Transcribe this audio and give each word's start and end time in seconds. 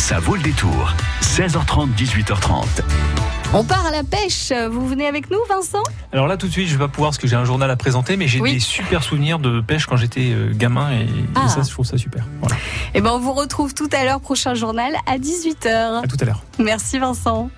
Ça 0.00 0.18
vaut 0.18 0.34
le 0.34 0.40
détour. 0.42 0.94
16h30, 1.20 1.88
18h30. 1.94 2.64
On 3.52 3.62
part 3.64 3.84
à 3.86 3.90
la 3.90 4.02
pêche. 4.02 4.50
Vous 4.70 4.86
venez 4.88 5.06
avec 5.06 5.30
nous, 5.30 5.38
Vincent? 5.48 5.82
Alors 6.12 6.26
là, 6.26 6.36
tout 6.38 6.46
de 6.46 6.52
suite, 6.52 6.68
je 6.68 6.72
vais 6.72 6.78
pas 6.78 6.88
pouvoir 6.88 7.10
parce 7.10 7.18
que 7.18 7.26
j'ai 7.28 7.36
un 7.36 7.44
journal 7.44 7.70
à 7.70 7.76
présenter, 7.76 8.16
mais 8.16 8.26
j'ai 8.26 8.40
Oui. 8.40 8.54
des 8.54 8.60
super 8.60 9.02
souvenirs 9.02 9.38
de 9.38 9.60
pêche 9.60 9.84
quand 9.86 9.96
j'étais 9.96 10.32
euh, 10.32 10.52
gamin 10.54 10.90
et, 10.92 11.02
et 11.04 11.08
Ah. 11.34 11.48
ça, 11.48 11.60
je 11.62 11.70
trouve 11.70 11.84
ça 11.84 11.98
super. 11.98 12.24
Voilà. 12.40 12.56
Eh 12.94 13.00
ben, 13.02 13.10
on 13.12 13.18
vous 13.18 13.32
retrouve 13.34 13.74
tout 13.74 13.90
à 13.92 14.04
l'heure, 14.04 14.20
prochain 14.20 14.54
journal 14.54 14.94
à 15.06 15.18
18h. 15.18 16.02
À 16.02 16.06
tout 16.08 16.16
à 16.20 16.24
l'heure. 16.24 16.42
Merci, 16.58 16.98
Vincent. 16.98 17.50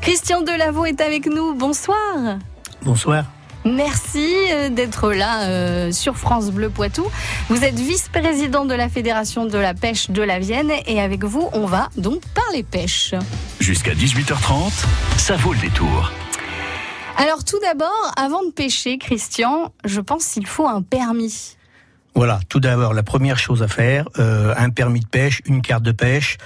Christian 0.00 0.42
Delavaux 0.42 0.84
est 0.86 1.00
avec 1.00 1.26
nous. 1.26 1.54
Bonsoir. 1.54 1.96
Bonsoir. 2.82 3.24
Merci 3.64 4.26
euh, 4.52 4.68
d'être 4.70 5.12
là 5.12 5.42
euh, 5.48 5.92
sur 5.92 6.16
France 6.16 6.50
Bleu 6.50 6.70
Poitou. 6.70 7.06
Vous 7.48 7.64
êtes 7.64 7.74
vice-président 7.78 8.64
de 8.64 8.74
la 8.74 8.88
Fédération 8.88 9.44
de 9.46 9.58
la 9.58 9.74
pêche 9.74 10.10
de 10.10 10.22
la 10.22 10.38
Vienne 10.38 10.70
et 10.86 11.00
avec 11.00 11.24
vous, 11.24 11.48
on 11.52 11.66
va 11.66 11.88
donc 11.96 12.22
parler 12.34 12.62
pêche. 12.62 13.14
Jusqu'à 13.60 13.92
18h30, 13.94 14.72
ça 15.18 15.36
vaut 15.36 15.52
le 15.52 15.58
détour. 15.60 16.12
Alors 17.16 17.44
tout 17.44 17.58
d'abord, 17.60 18.12
avant 18.16 18.44
de 18.44 18.50
pêcher, 18.52 18.96
Christian, 18.96 19.72
je 19.84 20.00
pense 20.00 20.24
qu'il 20.26 20.46
faut 20.46 20.68
un 20.68 20.82
permis. 20.82 21.56
Voilà, 22.14 22.40
tout 22.48 22.58
d'abord, 22.60 22.94
la 22.94 23.02
première 23.02 23.38
chose 23.38 23.62
à 23.62 23.68
faire, 23.68 24.08
euh, 24.18 24.52
un 24.56 24.70
permis 24.70 25.00
de 25.00 25.06
pêche, 25.06 25.40
une 25.46 25.62
carte 25.62 25.82
de 25.84 25.92
pêche, 25.92 26.36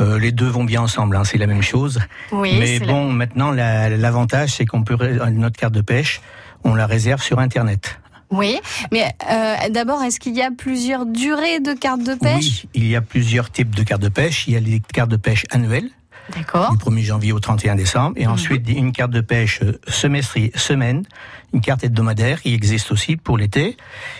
euh, 0.00 0.18
les 0.18 0.32
deux 0.32 0.48
vont 0.48 0.64
bien 0.64 0.82
ensemble, 0.82 1.14
hein, 1.16 1.22
c'est 1.24 1.38
la 1.38 1.46
même 1.46 1.62
chose. 1.62 2.00
Oui, 2.32 2.56
Mais 2.58 2.78
la- 2.80 2.86
bon, 2.86 3.10
maintenant, 3.12 3.50
la- 3.52 3.88
l'avantage, 3.90 4.50
c'est 4.54 4.64
qu'on 4.66 4.82
peut, 4.82 4.96
notre 5.30 5.56
carte 5.56 5.74
de 5.74 5.80
pêche, 5.80 6.20
on 6.64 6.74
la 6.74 6.86
réserve 6.86 7.22
sur 7.22 7.38
Internet. 7.38 7.98
Oui, 8.30 8.58
mais 8.90 9.12
euh, 9.30 9.68
d'abord, 9.70 10.02
est-ce 10.02 10.18
qu'il 10.18 10.34
y 10.34 10.40
a 10.42 10.50
plusieurs 10.50 11.04
durées 11.04 11.60
de 11.60 11.74
cartes 11.74 12.02
de 12.02 12.14
pêche? 12.14 12.62
Oui, 12.64 12.68
il 12.74 12.86
y 12.88 12.96
a 12.96 13.02
plusieurs 13.02 13.50
types 13.50 13.74
de 13.74 13.82
cartes 13.82 14.00
de 14.02 14.08
pêche. 14.08 14.46
Il 14.48 14.54
y 14.54 14.56
a 14.56 14.60
les 14.60 14.80
cartes 14.80 15.10
de 15.10 15.16
pêche 15.18 15.44
annuelles, 15.50 15.90
D'accord. 16.34 16.70
du 16.70 16.78
1er 16.78 17.02
janvier 17.02 17.32
au 17.32 17.40
31 17.40 17.74
décembre, 17.74 18.14
et 18.16 18.24
Mhm. 18.26 18.32
ensuite 18.32 18.66
une 18.70 18.92
carte 18.92 19.10
de 19.10 19.20
pêche 19.20 19.60
euh, 19.62 19.78
semestrielle, 19.86 20.50
semaine, 20.54 21.04
une 21.52 21.60
carte 21.60 21.84
hebdomadaire 21.84 22.40
qui 22.40 22.54
existe 22.54 22.90
aussi 22.90 23.16
pour 23.18 23.36
l'été, 23.36 23.76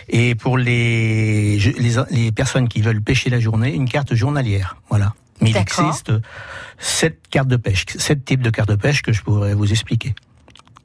et 0.09 0.35
pour 0.35 0.59
les, 0.59 1.57
les, 1.57 1.95
les 2.11 2.31
personnes 2.31 2.67
qui 2.67 2.81
veulent 2.81 3.01
pêcher 3.01 3.31
la 3.31 3.39
journée, 3.39 3.73
une 3.73 3.89
carte 3.89 4.13
journalière. 4.13 4.77
Voilà. 4.89 5.13
Mais 5.41 5.49
il 5.49 5.57
existe 5.57 6.11
sept 6.77 7.17
cartes 7.31 7.47
de 7.47 7.57
pêche, 7.57 7.85
sept 7.97 8.23
types 8.23 8.41
de 8.43 8.51
cartes 8.51 8.69
de 8.69 8.75
pêche 8.75 9.01
que 9.01 9.11
je 9.11 9.23
pourrais 9.23 9.55
vous 9.55 9.71
expliquer. 9.71 10.13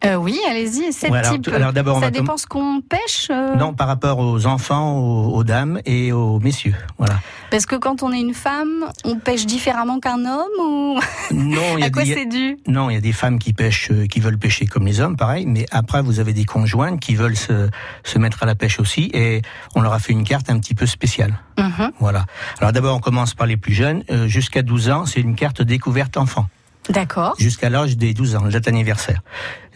Euh, 0.05 0.15
oui, 0.17 0.39
allez-y. 0.49 0.93
Sept 0.93 1.13
types. 1.31 1.49
alors 1.53 1.73
d'abord, 1.73 1.97
on 1.97 2.01
ça 2.01 2.11
dépend 2.11 2.37
ce 2.37 2.47
qu'on 2.47 2.81
pêche. 2.81 3.29
euh, 3.31 3.57
Non, 3.57 3.75
par 3.75 3.89
rapport 3.89 4.19
aux 4.21 4.47
enfants, 4.47 4.97
aux, 4.99 5.35
aux 5.35 5.45
dames 5.45 5.81
et 5.87 6.13
aux 6.13 6.39
messieurs. 6.41 6.75
Voilà. 6.99 7.15
Parce 7.51 7.67
que 7.67 7.77
quand 7.77 8.03
on 8.03 8.13
est 8.13 8.21
une 8.21 8.35
femme, 8.35 8.87
on 9.05 9.17
pêche 9.17 9.47
différemment 9.47 9.99
qu'un 10.01 10.25
homme 10.25 10.47
ou 10.61 10.99
Non, 11.33 11.77
il 11.77 11.81
y 11.81 11.83
à 11.85 11.87
a 11.87 11.91
quoi 11.91 12.05
des- 12.05 12.15
c'est 12.15 12.27
dû? 12.27 12.59
Non, 12.69 12.91
il 12.91 12.95
y 12.95 12.97
a 12.97 13.01
des 13.01 13.13
femmes 13.13 13.39
qui 13.39 13.53
pêchent, 13.53 13.91
euh, 13.91 14.07
qui 14.07 14.21
veulent 14.21 14.39
pêcher 14.39 14.67
comme 14.67 14.87
les 14.87 15.01
hommes, 15.01 15.17
pareil. 15.17 15.47
Mais 15.47 15.67
après, 15.71 16.03
vous 16.03 16.21
avez 16.21 16.33
des 16.33 16.45
conjointes 16.45 17.01
qui 17.01 17.15
veulent 17.15 17.37
se, 17.37 17.69
se 18.05 18.19
mettre 18.19 18.43
à 18.43 18.47
la 18.47 18.55
pêche 18.55 18.79
aussi, 18.81 19.11
et 19.15 19.43
on 19.75 19.81
leur 19.81 19.93
a 19.95 19.99
fait 19.99 20.13
une 20.13 20.25
carte 20.25 20.51
un 20.51 20.59
petit 20.61 20.75
peu 20.75 20.87
spéciale. 20.87 21.39
Mhm. 21.59 21.91
Voilà. 21.99 22.27
Alors 22.61 22.73
d'abord, 22.73 22.97
on 22.97 23.01
commence 23.01 23.35
par 23.35 23.47
les 23.47 23.57
plus 23.57 23.73
jeunes. 23.75 24.05
Euh, 24.11 24.27
Jusqu'à 24.29 24.63
12 24.63 24.91
ans, 24.91 25.07
c'est 25.07 25.21
une 25.21 25.35
carte 25.35 25.63
découverte 25.63 26.17
enfant. 26.17 26.47
D'accord. 26.89 27.35
Jusqu'à 27.39 27.71
l'âge 27.71 27.97
des 27.97 28.15
12 28.15 28.37
ans, 28.37 28.49
date 28.49 28.69
anniversaire. 28.69 29.23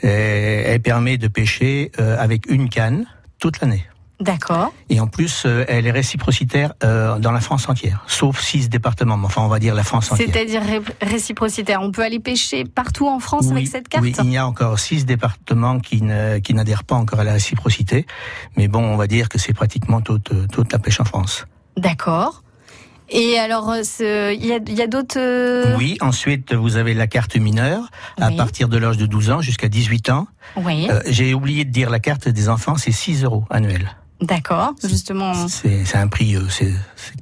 Euh, 0.05 0.63
elle 0.67 0.81
permet 0.81 1.17
de 1.19 1.29
pêcher 1.29 1.93
euh, 2.01 2.17
avec 2.19 2.51
une 2.51 2.69
canne 2.69 3.07
toute 3.39 3.61
l'année. 3.61 3.87
D'accord. 4.21 4.73
Et 4.89 5.01
en 5.01 5.09
plus, 5.09 5.43
euh, 5.47 5.65
elle 5.67 5.85
est 5.89 5.91
réciprocitaire 5.91 6.75
euh, 6.85 7.19
dans 7.19 7.33
la 7.33 7.41
France 7.41 7.69
entière, 7.69 8.05
sauf 8.07 8.41
six 8.41 8.69
départements. 8.69 9.17
Mais 9.17 9.27
Enfin, 9.27 9.43
on 9.43 9.49
va 9.49 9.59
dire 9.59 9.75
la 9.75 9.83
France 9.83 10.13
entière. 10.13 10.29
C'est-à-dire 10.33 10.63
ré- 10.63 10.81
réciprocitaire. 11.01 11.81
On 11.83 11.91
peut 11.91 12.03
aller 12.05 12.21
pêcher 12.21 12.65
partout 12.65 13.09
en 13.09 13.19
France 13.19 13.51
avec 13.51 13.67
cette 13.67 13.89
carte 13.89 14.05
Oui, 14.05 14.15
il 14.23 14.31
y 14.31 14.37
a 14.37 14.47
encore 14.47 14.79
six 14.79 15.05
départements 15.07 15.81
qui 15.81 16.03
n'adhèrent 16.03 16.85
pas 16.85 16.95
encore 16.95 17.19
à 17.19 17.25
la 17.25 17.33
réciprocité, 17.33 18.07
mais 18.57 18.69
bon, 18.69 18.85
on 18.85 18.97
va 18.97 19.09
dire 19.09 19.29
que 19.29 19.39
c'est 19.39 19.55
pratiquement 19.55 20.01
toute, 20.01 20.31
toute 20.53 20.73
la 20.73 20.79
pêche 20.79 21.01
en 21.01 21.05
France. 21.05 21.47
D'accord. 21.77 22.45
Et 23.15 23.39
alors, 23.39 23.71
euh, 23.71 24.33
il 24.35 24.47
y 24.47 24.53
a, 24.53 24.59
y 24.71 24.83
a 24.83 24.87
d'autres. 24.87 25.19
euh, 25.19 25.77
Oui, 25.77 25.99
ensuite 26.01 26.55
vous 26.55 26.77
avez 26.77 26.95
la 26.95 27.07
carte 27.07 27.37
mineure 27.37 27.91
à 28.21 28.31
partir 28.31 28.69
de 28.69 28.79
l'âge 28.79 28.97
de 28.97 29.07
12 29.07 29.31
ans 29.31 29.41
jusqu'à 29.43 29.69
18 29.69 30.09
ans. 30.11 30.27
Oui. 30.57 30.89
Euh, 30.91 31.01
J'ai 31.07 31.35
oublié 31.35 31.65
de 31.65 31.71
dire 31.71 31.91
la 31.91 32.01
carte 32.01 32.29
des 32.29 32.49
enfants, 32.49 32.77
c'est 32.77 32.91
6 32.93 33.25
euros 33.25 33.45
annuels. 33.51 33.91
D'accord. 34.23 34.75
Justement, 34.83 35.35
C'est 35.49 35.97
un 35.97 36.07
prix, 36.09 36.37
euh, 36.37 36.43
c'est 36.49 36.73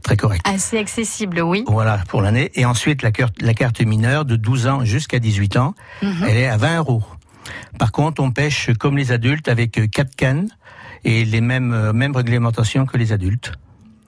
très 0.02 0.16
correct. 0.16 0.42
assez 0.46 0.78
accessible, 0.78 1.40
oui. 1.40 1.64
Voilà 1.66 1.98
pour 2.08 2.20
l'année. 2.22 2.50
Et 2.54 2.64
ensuite 2.66 3.02
la 3.02 3.10
carte, 3.10 3.40
la 3.40 3.54
carte 3.54 3.80
mineure 3.80 4.24
de 4.26 4.36
12 4.36 4.66
ans 4.66 4.84
jusqu'à 4.84 5.18
18 5.18 5.56
ans, 5.56 5.74
Mhm. 6.02 6.24
elle 6.28 6.36
est 6.36 6.46
à 6.46 6.56
20 6.58 6.76
euros. 6.78 7.02
Par 7.78 7.90
contre, 7.90 8.22
on 8.22 8.30
pêche 8.30 8.70
comme 8.78 8.96
les 8.98 9.12
adultes 9.12 9.48
avec 9.48 9.90
quatre 9.90 10.14
cannes 10.14 10.50
et 11.04 11.24
les 11.24 11.40
mêmes 11.40 11.92
mêmes 11.92 12.14
réglementations 12.14 12.84
que 12.86 12.98
les 12.98 13.12
adultes. 13.12 13.52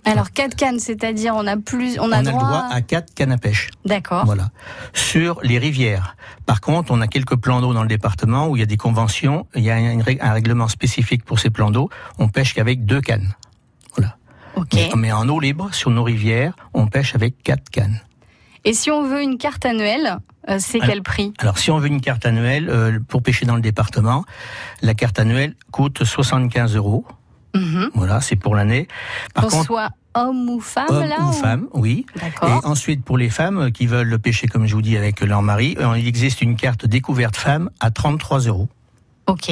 Alors, 0.05 0.33
quatre 0.33 0.57
cannes, 0.57 0.81
c'est-à-dire 0.81 1.35
on 1.37 1.47
a 1.47 1.57
plus, 1.57 1.99
on 2.01 2.05
On 2.09 2.13
a, 2.13 2.19
a, 2.19 2.23
droit. 2.23 2.33
le 2.35 2.39
droit 2.47 2.67
à 2.71 2.81
quatre 2.81 3.15
cannes 3.15 3.31
à 3.33 3.39
pêche. 3.39 3.69
D'accord. 3.85 4.25
Voilà. 4.27 4.51
Sur 4.93 5.39
les 5.43 5.59
rivières. 5.59 6.17
Par 6.45 6.61
contre, 6.61 6.91
on 6.91 7.01
a 7.01 7.07
quelques 7.07 7.37
plans 7.37 7.61
d'eau 7.61 7.73
dans 7.73 7.83
le 7.83 7.89
département 7.89 8.49
où 8.49 8.57
il 8.57 8.61
y 8.61 8.63
a 8.63 8.67
des 8.67 8.77
conventions, 8.77 9.47
il 9.55 9.63
y 9.63 9.71
a 9.71 9.77
un, 9.77 9.99
règ- 10.01 10.19
un 10.21 10.33
règlement 10.33 10.67
spécifique 10.69 11.25
pour 11.25 11.39
ces 11.39 11.51
plans 11.51 11.71
d'eau. 11.71 11.89
On 12.19 12.29
pêche 12.29 12.53
qu'avec 12.55 12.85
deux 12.85 13.01
cannes. 13.01 13.33
Voilà. 13.97 14.17
Ok. 14.57 14.75
Mais, 14.75 14.91
mais 14.97 15.13
en 15.13 15.29
eau 15.29 15.39
libre, 15.39 15.73
sur 15.73 15.91
nos 15.91 16.03
rivières, 16.03 16.55
on 16.75 16.87
pêche 16.89 17.15
avec 17.15 17.41
quatre 17.43 17.71
cannes. 17.71 18.01
Et 18.65 18.75
si 18.75 18.91
on 18.91 19.05
veut 19.05 19.23
une 19.23 19.39
carte 19.39 19.65
annuelle, 19.67 20.19
euh, 20.49 20.57
c'est 20.61 20.79
quel 20.81 21.03
prix? 21.03 21.33
Alors, 21.39 21.59
si 21.59 21.71
on 21.71 21.79
veut 21.79 21.89
une 21.89 22.01
carte 22.01 22.27
annuelle 22.27 22.69
euh, 22.71 22.99
pour 23.09 23.23
pêcher 23.23 23.47
dans 23.47 23.57
le 23.57 23.63
département, 23.63 24.25
la 24.83 24.95
carte 24.95 25.19
annuelle 25.21 25.55
coûte 25.71 26.03
75 26.05 26.75
euros. 26.77 27.05
Mhm. 27.55 27.91
Voilà, 27.95 28.21
c'est 28.21 28.37
pour 28.37 28.55
l'année. 28.55 28.89
Par 29.35 29.45
Qu'on 29.45 29.51
contre, 29.51 29.67
soit 29.67 29.91
homme 30.15 30.49
ou 30.49 30.61
femme, 30.61 30.87
homme 30.89 31.05
là 31.05 31.17
ou 31.21 31.33
femme, 31.33 31.69
oui. 31.75 32.07
Et 32.17 32.21
D'accord. 32.21 32.61
ensuite, 32.65 33.05
pour 33.05 33.19
les 33.19 33.31
femmes 33.31 33.73
qui 33.73 33.87
veulent 33.87 34.19
pêcher, 34.19 34.47
comme 34.47 34.67
je 34.67 34.75
vous 34.75 34.83
dis, 34.83 34.97
avec 34.97 35.21
leur 35.21 35.43
mari, 35.43 35.77
euh, 35.81 35.99
il 35.99 36.07
existe 36.07 36.43
une 36.43 36.57
carte 36.57 36.87
découverte 36.87 37.37
femme 37.37 37.71
à 37.81 37.91
33 37.91 38.41
euros. 38.41 38.69
Ok. 39.27 39.51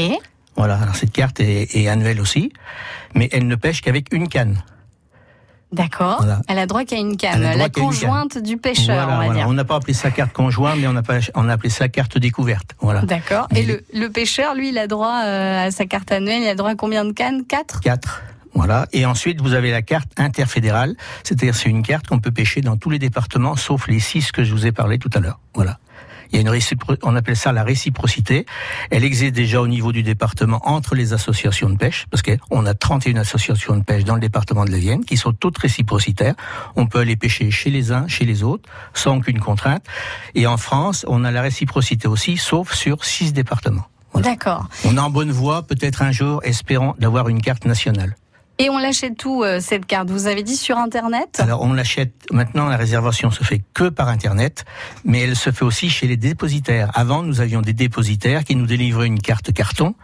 Voilà, 0.57 0.77
alors 0.79 0.95
cette 0.97 1.13
carte 1.13 1.41
est, 1.41 1.75
est 1.75 1.89
annuelle 1.89 2.21
aussi, 2.21 2.53
mais 3.15 3.29
elle 3.33 3.47
ne 3.47 3.55
pêche 3.55 3.81
qu'avec 3.81 4.13
une 4.13 4.29
canne. 4.29 4.63
D'accord. 5.73 6.17
Voilà. 6.19 6.41
Elle 6.49 6.59
a 6.59 6.67
droit 6.67 6.85
qu'à 6.85 6.97
une 6.97 7.17
canne. 7.17 7.43
La 7.43 7.69
conjointe 7.69 8.39
du 8.39 8.57
pêcheur, 8.57 8.87
Voilà, 8.97 9.07
on 9.07 9.11
va 9.19 9.25
voilà. 9.27 9.35
dire. 9.35 9.49
On 9.49 9.53
n'a 9.53 9.65
pas 9.65 9.77
appelé 9.77 9.93
ça 9.95 10.11
carte 10.11 10.33
conjointe, 10.33 10.79
mais 10.81 10.87
on 10.89 10.97
a, 10.97 11.03
pas- 11.03 11.19
on 11.35 11.49
a 11.49 11.53
appelé 11.53 11.71
ça 11.71 11.89
carte 11.89 12.19
découverte. 12.19 12.75
Voilà. 12.81 13.03
D'accord. 13.03 13.47
Et 13.55 13.63
le, 13.63 13.83
le 13.95 14.09
pêcheur, 14.09 14.55
lui, 14.55 14.71
il 14.71 14.79
a 14.79 14.87
droit 14.89 15.23
euh, 15.25 15.67
à 15.67 15.71
sa 15.71 15.87
carte 15.87 16.11
annuelle. 16.13 16.43
Il 16.43 16.49
a 16.49 16.55
droit 16.57 16.71
à 16.71 16.75
combien 16.75 17.05
de 17.05 17.13
cannes? 17.13 17.45
Quatre? 17.45 17.81
Quatre. 17.81 18.23
Voilà. 18.53 18.87
Et 18.93 19.07
ensuite, 19.07 19.41
vous 19.41 19.55
avez 19.55 19.71
la 19.71 19.81
carte 19.83 20.09
interfédérale, 20.17 20.97
c'est-à-dire 21.23 21.55
c'est 21.55 21.69
une 21.69 21.85
carte 21.85 22.09
qu'on 22.09 22.19
peut 22.19 22.33
pêcher 22.33 22.63
dans 22.63 22.77
tous 22.77 22.91
les 22.91 22.99
départements, 22.99 23.55
sauf 23.55 23.87
les 23.87 24.01
six 24.01 24.33
que 24.33 24.43
je 24.43 24.53
vous 24.53 24.67
ai 24.67 24.73
parlé 24.73 24.99
tout 24.99 25.11
à 25.15 25.21
l'heure. 25.21 25.39
Voilà. 25.55 25.79
Il 26.33 26.37
y 26.37 26.39
a 26.39 26.43
une 26.43 26.49
récipro- 26.49 26.97
on 27.03 27.17
appelle 27.17 27.37
ça 27.37 27.53
la 27.53 27.65
réciprocité. 27.65 28.47
Elle 28.91 29.05
existe 29.05 29.35
déjà 29.35 29.61
au 29.61 29.69
niveau 29.69 29.93
du 29.93 30.03
département 30.03 30.61
entre 30.65 30.95
les 30.95 31.13
associations 31.13 31.71
de 31.71 31.77
pêche, 31.77 32.07
parce 32.11 32.23
qu'on 32.23 32.67
a 32.67 32.75
31 32.75 33.17
associations 33.17 33.77
de 33.77 33.83
pêche 33.83 34.05
dans 34.05 34.15
le 34.15 34.21
département 34.21 34.65
de 34.65 34.71
la 34.71 34.79
Vienne, 34.79 35.05
qui 35.05 35.17
sont 35.17 35.33
toutes 35.33 35.59
réciprocitaires. 35.59 36.35
On 36.77 36.87
peut 36.87 37.01
aller 37.01 37.17
pêcher 37.17 37.51
chez 37.51 37.71
les 37.71 37.93
uns, 37.93 38.07
chez 38.09 38.25
les 38.25 38.43
autres, 38.43 38.69
sans 38.95 39.17
aucune 39.17 39.41
contrainte. 39.41 39.85
Et 40.35 40.47
en 40.47 40.57
France, 40.57 41.05
on 41.09 41.25
a 41.25 41.31
la 41.31 41.43
réciprocité 41.43 42.07
aussi, 42.09 42.37
sauf 42.37 42.75
sur 42.75 43.05
six 43.05 43.33
départements. 43.33 43.87
Voilà. 44.13 44.31
D'accord. 44.31 44.69
On 44.85 44.97
est 44.97 45.01
en 45.01 45.11
bonne 45.11 45.31
voie, 45.31 45.63
peut-être 45.63 46.03
un 46.03 46.11
jour, 46.13 46.41
espérons 46.45 46.95
d'avoir 46.99 47.29
une 47.29 47.41
carte 47.41 47.65
nationale. 47.65 48.17
Et 48.61 48.69
on 48.69 48.77
l'achète 48.77 49.25
où, 49.25 49.43
euh, 49.43 49.59
cette 49.59 49.87
carte? 49.87 50.11
Vous 50.11 50.27
avez 50.27 50.43
dit 50.43 50.55
sur 50.55 50.77
Internet? 50.77 51.41
Alors 51.41 51.63
on 51.63 51.73
l'achète 51.73 52.13
maintenant, 52.31 52.69
la 52.69 52.77
réservation 52.77 53.31
se 53.31 53.43
fait 53.43 53.63
que 53.73 53.89
par 53.89 54.09
Internet, 54.09 54.67
mais 55.03 55.21
elle 55.21 55.35
se 55.35 55.51
fait 55.51 55.65
aussi 55.65 55.89
chez 55.89 56.07
les 56.07 56.19
dépositaires. 56.19 56.91
Avant, 56.93 57.23
nous 57.23 57.41
avions 57.41 57.63
des 57.63 57.73
dépositaires 57.73 58.45
qui 58.45 58.57
nous 58.57 58.67
délivraient 58.67 59.07
une 59.07 59.23
carte 59.23 59.51
carton. 59.55 59.95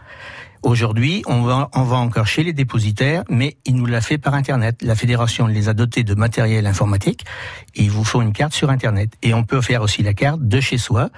Aujourd'hui, 0.63 1.21
on 1.27 1.43
va, 1.43 1.69
on 1.75 1.83
va 1.83 1.97
encore 1.97 2.25
chez 2.25 2.41
les 2.41 2.51
dépositaires, 2.51 3.23
mais 3.29 3.57
ils 3.65 3.75
nous 3.75 3.85
l'a 3.85 4.01
fait 4.01 4.17
par 4.17 4.33
Internet. 4.33 4.81
La 4.81 4.95
fédération 4.95 5.45
les 5.45 5.69
a 5.69 5.75
dotés 5.75 6.03
de 6.03 6.15
matériel 6.15 6.65
informatique. 6.65 7.25
Et 7.75 7.83
ils 7.83 7.91
vous 7.91 8.03
font 8.03 8.23
une 8.23 8.33
carte 8.33 8.53
sur 8.53 8.71
Internet. 8.71 9.11
Et 9.21 9.35
on 9.35 9.43
peut 9.43 9.61
faire 9.61 9.83
aussi 9.83 10.01
la 10.01 10.15
carte 10.15 10.41
de 10.41 10.59
chez 10.59 10.79
soi 10.79 11.11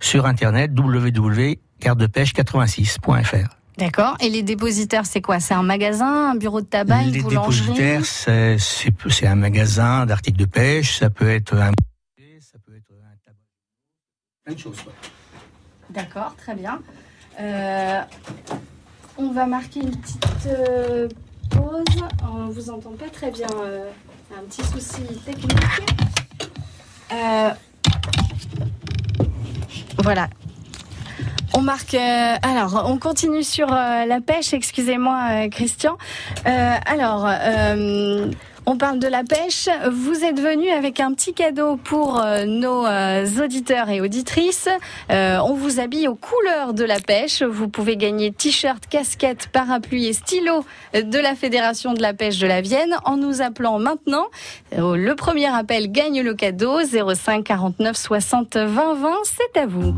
sur 0.00 0.26
Internet 0.26 0.72
www.cartedepêche86.fr. 0.76 3.59
D'accord. 3.80 4.16
Et 4.20 4.28
les 4.28 4.42
dépositaires, 4.42 5.06
c'est 5.06 5.22
quoi? 5.22 5.40
C'est 5.40 5.54
un 5.54 5.62
magasin, 5.62 6.32
un 6.32 6.34
bureau 6.34 6.60
de 6.60 6.66
tabac, 6.66 7.02
une 7.02 7.10
Les 7.12 7.22
boulangerie? 7.22 7.60
dépositaires, 7.60 8.04
c'est- 8.04 9.26
un 9.26 9.34
magasin 9.34 10.04
d'articles 10.04 10.38
de 10.38 10.44
pêche, 10.44 10.98
ça 10.98 11.08
peut 11.08 11.30
être 11.30 11.54
un 11.56 11.72
ça 12.40 12.58
peut 12.64 12.74
être 12.76 12.92
un 12.92 13.16
tabac. 13.24 13.38
Plein 14.44 14.54
de 14.54 14.58
choses. 14.58 14.76
D'accord, 15.88 16.34
très 16.36 16.54
bien. 16.54 16.78
Euh, 17.40 18.02
on 19.16 19.32
va 19.32 19.46
marquer 19.46 19.80
une 19.80 19.96
petite 19.96 20.46
euh, 20.46 21.08
pause. 21.50 22.04
On 22.22 22.48
vous 22.48 22.68
entend 22.70 22.92
pas 22.92 23.08
très 23.08 23.30
bien. 23.30 23.48
euh, 23.64 23.90
un 24.38 24.42
petit 24.44 24.62
souci 24.62 25.02
technique. 25.24 25.58
Voilà. 30.02 30.28
On 31.52 31.62
marque. 31.62 31.94
euh, 31.94 32.34
alors, 32.42 32.84
on 32.86 32.98
continue 32.98 33.42
sur 33.42 33.72
euh, 33.72 34.04
la 34.06 34.20
pêche. 34.20 34.52
Excusez-moi, 34.52 35.18
euh, 35.30 35.48
Christian. 35.48 35.98
Alors, 36.44 37.28
on 38.66 38.76
parle 38.76 38.98
de 38.98 39.08
la 39.08 39.24
pêche. 39.24 39.68
Vous 39.90 40.24
êtes 40.24 40.38
venu 40.38 40.68
avec 40.70 41.00
un 41.00 41.12
petit 41.12 41.32
cadeau 41.34 41.76
pour 41.76 42.22
nos 42.46 42.86
auditeurs 43.42 43.88
et 43.88 44.00
auditrices. 44.00 44.68
On 45.08 45.54
vous 45.54 45.80
habille 45.80 46.08
aux 46.08 46.14
couleurs 46.14 46.74
de 46.74 46.84
la 46.84 47.00
pêche. 47.00 47.42
Vous 47.42 47.68
pouvez 47.68 47.96
gagner 47.96 48.32
t-shirt, 48.32 48.86
casquette, 48.86 49.48
parapluie 49.48 50.06
et 50.06 50.12
stylo 50.12 50.64
de 50.94 51.18
la 51.18 51.34
Fédération 51.34 51.94
de 51.94 52.02
la 52.02 52.14
pêche 52.14 52.38
de 52.38 52.46
la 52.46 52.60
Vienne 52.60 52.96
en 53.04 53.16
nous 53.16 53.42
appelant 53.42 53.78
maintenant. 53.78 54.26
Le 54.76 55.12
premier 55.14 55.52
appel 55.54 55.90
gagne 55.90 56.22
le 56.22 56.34
cadeau 56.34 56.80
05 56.84 57.44
49 57.44 57.96
60 57.96 58.56
20 58.56 58.94
20. 58.94 59.14
C'est 59.24 59.60
à 59.60 59.66
vous. 59.66 59.94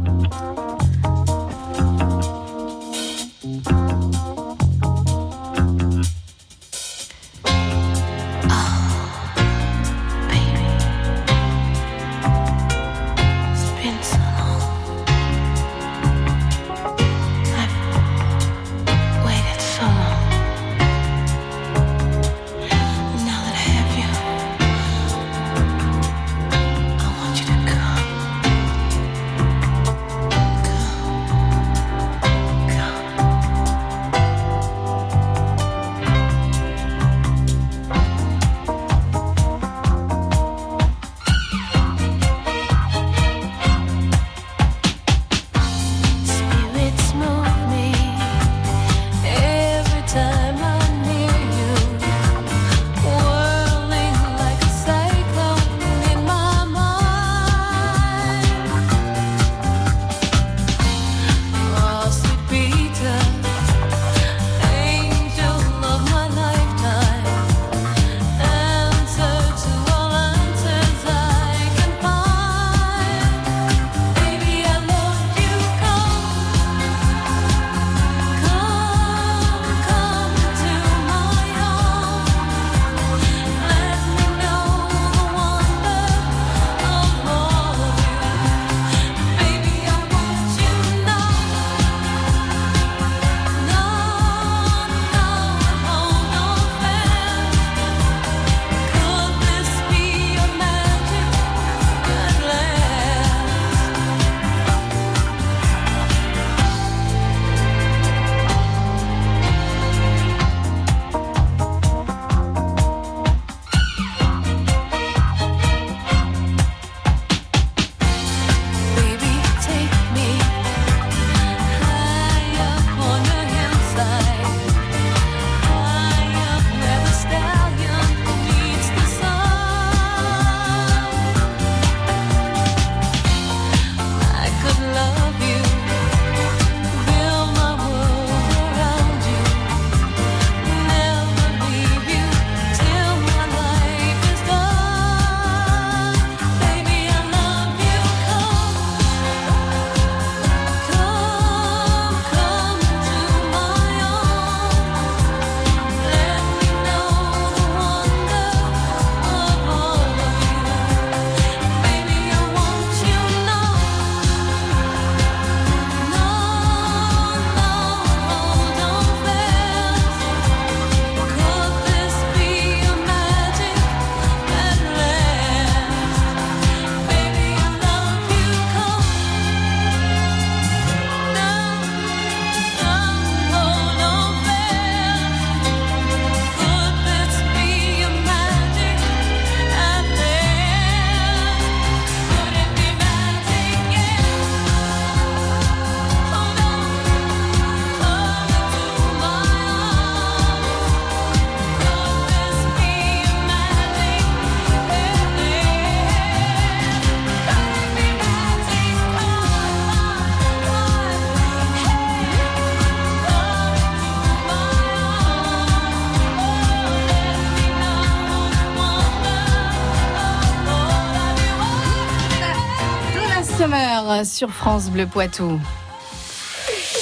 Sur 224.32 224.50
France 224.50 224.90
Bleu 224.90 225.06
Poitou. 225.06 225.60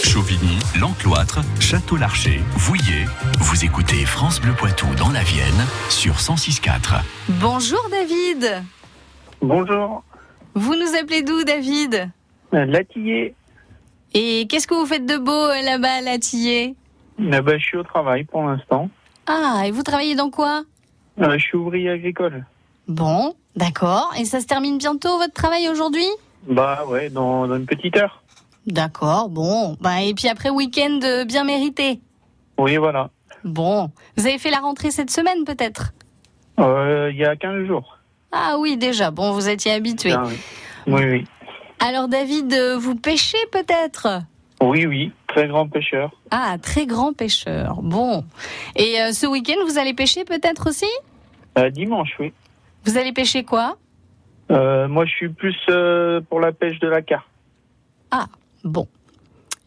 Chauvigny, 0.05 0.59
L'Encloître, 0.81 1.41
Château-Larcher, 1.61 2.41
Vouillé. 2.57 3.05
Vous 3.39 3.65
écoutez 3.65 4.05
France 4.05 4.41
Bleu 4.41 4.53
Poitou 4.53 4.87
dans 4.97 5.11
la 5.11 5.23
Vienne 5.23 5.65
sur 5.89 6.15
106.4. 6.17 7.03
Bonjour 7.41 7.81
David. 7.91 8.65
Bonjour, 9.41 10.03
Vous 10.55 10.75
nous 10.75 10.97
appelez 11.01 11.23
d'où 11.23 11.45
David? 11.45 12.11
Euh, 12.53 12.65
Latillé. 12.67 13.35
Et 14.13 14.49
qu'est-ce 14.49 14.67
que 14.67 14.75
vous 14.75 14.87
faites 14.87 15.07
de 15.07 15.17
beau 15.17 15.31
euh, 15.33 15.63
là-bas 15.63 15.99
à 15.99 16.01
Latillé 16.01 16.75
Euh, 17.21 17.41
bah, 17.43 17.57
je 17.59 17.65
suis 17.65 17.77
au 17.77 17.85
travail 17.85 18.25
pour 18.25 18.43
l'instant. 18.43 18.91
Ah, 19.27 19.63
et 19.67 19.71
vous 19.71 19.85
travaillez 19.85 20.17
dans 20.17 20.31
quoi? 20.31 20.65
Euh, 21.21 21.39
je 21.39 21.45
suis 21.45 21.57
ouvrier 21.57 21.91
agricole. 21.91 22.45
Bon, 22.89 23.35
d'accord. 23.55 24.13
Et 24.19 24.25
ça 24.25 24.41
se 24.41 24.47
termine 24.47 24.79
bientôt 24.79 25.17
votre 25.19 25.33
travail 25.35 25.69
aujourd'hui? 25.69 26.09
Bah 26.49 26.85
ouais, 26.87 27.11
dans, 27.11 27.47
dans 27.47 27.57
une 27.57 27.67
petite 27.67 27.97
heure. 27.97 28.23
D'accord, 28.67 29.29
bon. 29.29 29.77
Bah, 29.81 30.03
et 30.03 30.15
puis 30.15 30.29
après, 30.29 30.51
week-end 30.51 31.01
euh, 31.03 31.25
bien 31.25 31.45
mérité. 31.45 32.01
Oui, 32.59 32.77
voilà. 32.77 33.11
Bon. 33.45 33.91
Vous 34.17 34.27
avez 34.27 34.39
fait 34.39 34.51
la 34.51 34.59
rentrée 34.61 34.91
cette 34.91 35.11
semaine 35.11 35.45
peut-être? 35.45 35.93
Euh, 36.59 37.11
Il 37.13 37.19
y 37.19 37.25
a 37.25 37.37
15 37.37 37.67
jours. 37.67 37.99
Ah 38.33 38.57
oui, 38.59 38.77
déjà. 38.77 39.11
Bon, 39.11 39.33
vous 39.33 39.49
étiez 39.49 39.73
habitué. 39.73 40.13
Ah, 40.13 40.25
oui. 40.27 40.37
oui, 40.87 41.05
oui. 41.05 41.25
Alors 41.79 42.09
David, 42.09 42.53
euh, 42.53 42.77
vous 42.79 42.95
pêchez 42.95 43.39
peut-être? 43.51 44.21
Oui, 44.61 44.85
oui. 44.87 45.13
Très 45.27 45.49
grand 45.49 45.67
pêcheur. 45.67 46.11
Ah, 46.31 46.57
très 46.61 46.85
grand 46.87 47.15
pêcheur. 47.15 47.81
Bon. 47.83 48.25
Et 48.77 49.01
euh, 49.01 49.13
ce 49.13 49.27
week-end, 49.27 49.57
vous 49.67 49.79
allez 49.79 49.95
pêcher 49.95 50.25
peut-être 50.25 50.69
aussi? 50.69 50.91
Euh, 51.59 51.71
dimanche, 51.71 52.11
oui. 52.21 52.33
Vous 52.85 52.99
allez 52.99 53.13
pêcher 53.13 53.43
quoi? 53.45 53.77
Euh, 54.51 54.89
moi, 54.89 55.05
je 55.07 55.11
suis 55.13 55.29
plus 55.29 55.57
euh, 55.69 56.21
pour 56.29 56.41
la 56.41 56.53
pêche 56.53 56.79
de 56.81 56.89
la 56.89 57.03
carte. 57.03 57.27
Bon. 58.65 58.87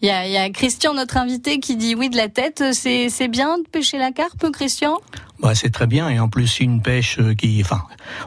Il 0.02 0.08
y, 0.08 0.12
a, 0.12 0.28
il 0.28 0.34
y 0.34 0.38
a 0.38 0.50
Christian, 0.50 0.94
notre 0.94 1.16
invité, 1.18 1.60
qui 1.60 1.78
dit 1.78 1.96
oui 1.96 2.10
de 2.10 2.18
la 2.18 2.28
tête. 2.28 2.62
C'est 2.74 3.08
c'est 3.10 3.30
bien 3.30 3.58
de 3.58 3.64
pêcher 3.64 3.98
la 3.98 4.12
carpe, 4.12 4.52
Christian? 4.52 5.00
Bah, 5.40 5.56
c'est 5.56 5.70
très 5.72 5.88
bien 5.88 6.10
et 6.10 6.20
en 6.20 6.28
plus 6.28 6.46
c'est 6.48 6.64
une 6.66 6.82
pêche 6.82 7.18
euh, 7.20 7.34
qui, 7.34 7.62
enfin, 7.64 7.82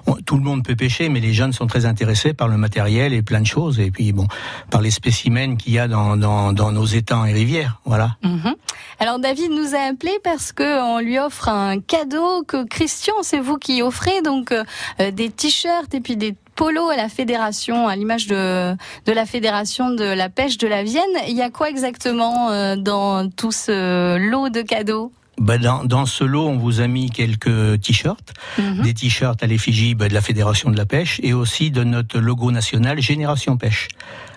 on- 0.06 0.14
tout 0.14 0.36
le 0.36 0.42
monde 0.42 0.64
peut 0.64 0.74
pêcher, 0.74 1.08
mais 1.10 1.20
les 1.20 1.34
jeunes 1.34 1.52
sont 1.52 1.66
très 1.66 1.84
intéressés 1.84 2.32
par 2.32 2.48
le 2.48 2.56
matériel 2.56 3.12
et 3.12 3.20
plein 3.22 3.40
de 3.42 3.46
choses 3.46 3.78
et 3.78 3.90
puis 3.90 4.12
bon, 4.12 4.26
par 4.70 4.80
les 4.80 4.90
spécimens 4.90 5.56
qu'il 5.56 5.74
y 5.74 5.78
a 5.78 5.86
dans, 5.86 6.16
dans, 6.16 6.52
dans 6.54 6.72
nos 6.72 6.86
étangs 6.86 7.26
et 7.26 7.32
rivières, 7.34 7.78
voilà. 7.84 8.16
Mhm. 8.24 8.54
Alors 8.98 9.18
David 9.18 9.50
nous 9.50 9.74
a 9.74 9.80
appelé 9.90 10.12
parce 10.24 10.52
que 10.52 10.80
on 10.82 10.98
lui 11.00 11.18
offre 11.18 11.50
un 11.50 11.78
cadeau 11.80 12.42
que 12.42 12.64
Christian, 12.66 13.14
c'est 13.22 13.40
vous 13.40 13.58
qui 13.58 13.82
offrez 13.82 14.22
donc 14.22 14.50
euh, 14.52 14.64
des 15.12 15.28
t-shirts 15.30 15.94
et 15.94 16.00
puis 16.00 16.16
des 16.16 16.34
polos 16.56 16.90
à 16.90 16.96
la 16.96 17.08
fédération, 17.08 17.86
à 17.86 17.94
l'image 17.96 18.26
de 18.26 18.74
de 19.06 19.12
la 19.12 19.26
fédération 19.26 19.90
de 19.90 20.04
la 20.04 20.28
pêche 20.28 20.58
de 20.58 20.66
la 20.66 20.82
Vienne. 20.82 21.04
Il 21.28 21.36
y 21.36 21.42
a 21.42 21.50
quoi 21.50 21.68
exactement 21.70 22.50
euh, 22.50 22.74
dans 22.76 23.28
tout 23.30 23.52
ce 23.52 24.16
lot 24.18 24.48
de 24.48 24.62
cadeaux? 24.62 25.12
Bah, 25.38 25.58
dans, 25.58 25.84
dans 25.84 26.06
ce 26.06 26.24
lot, 26.24 26.46
on 26.48 26.56
vous 26.56 26.80
a 26.80 26.86
mis 26.86 27.10
quelques 27.10 27.78
t-shirts, 27.82 28.32
Mhm. 28.58 28.82
des 28.82 28.94
t-shirts 28.94 29.42
à 29.42 29.46
l'effigie 29.46 29.94
bah, 29.94 30.08
de 30.08 30.14
la 30.14 30.22
Fédération 30.22 30.70
de 30.70 30.76
la 30.78 30.86
pêche 30.86 31.20
et 31.22 31.34
aussi 31.34 31.70
de 31.70 31.84
notre 31.84 32.18
logo 32.20 32.50
national 32.50 33.00
Génération 33.02 33.58
Pêche. 33.58 33.88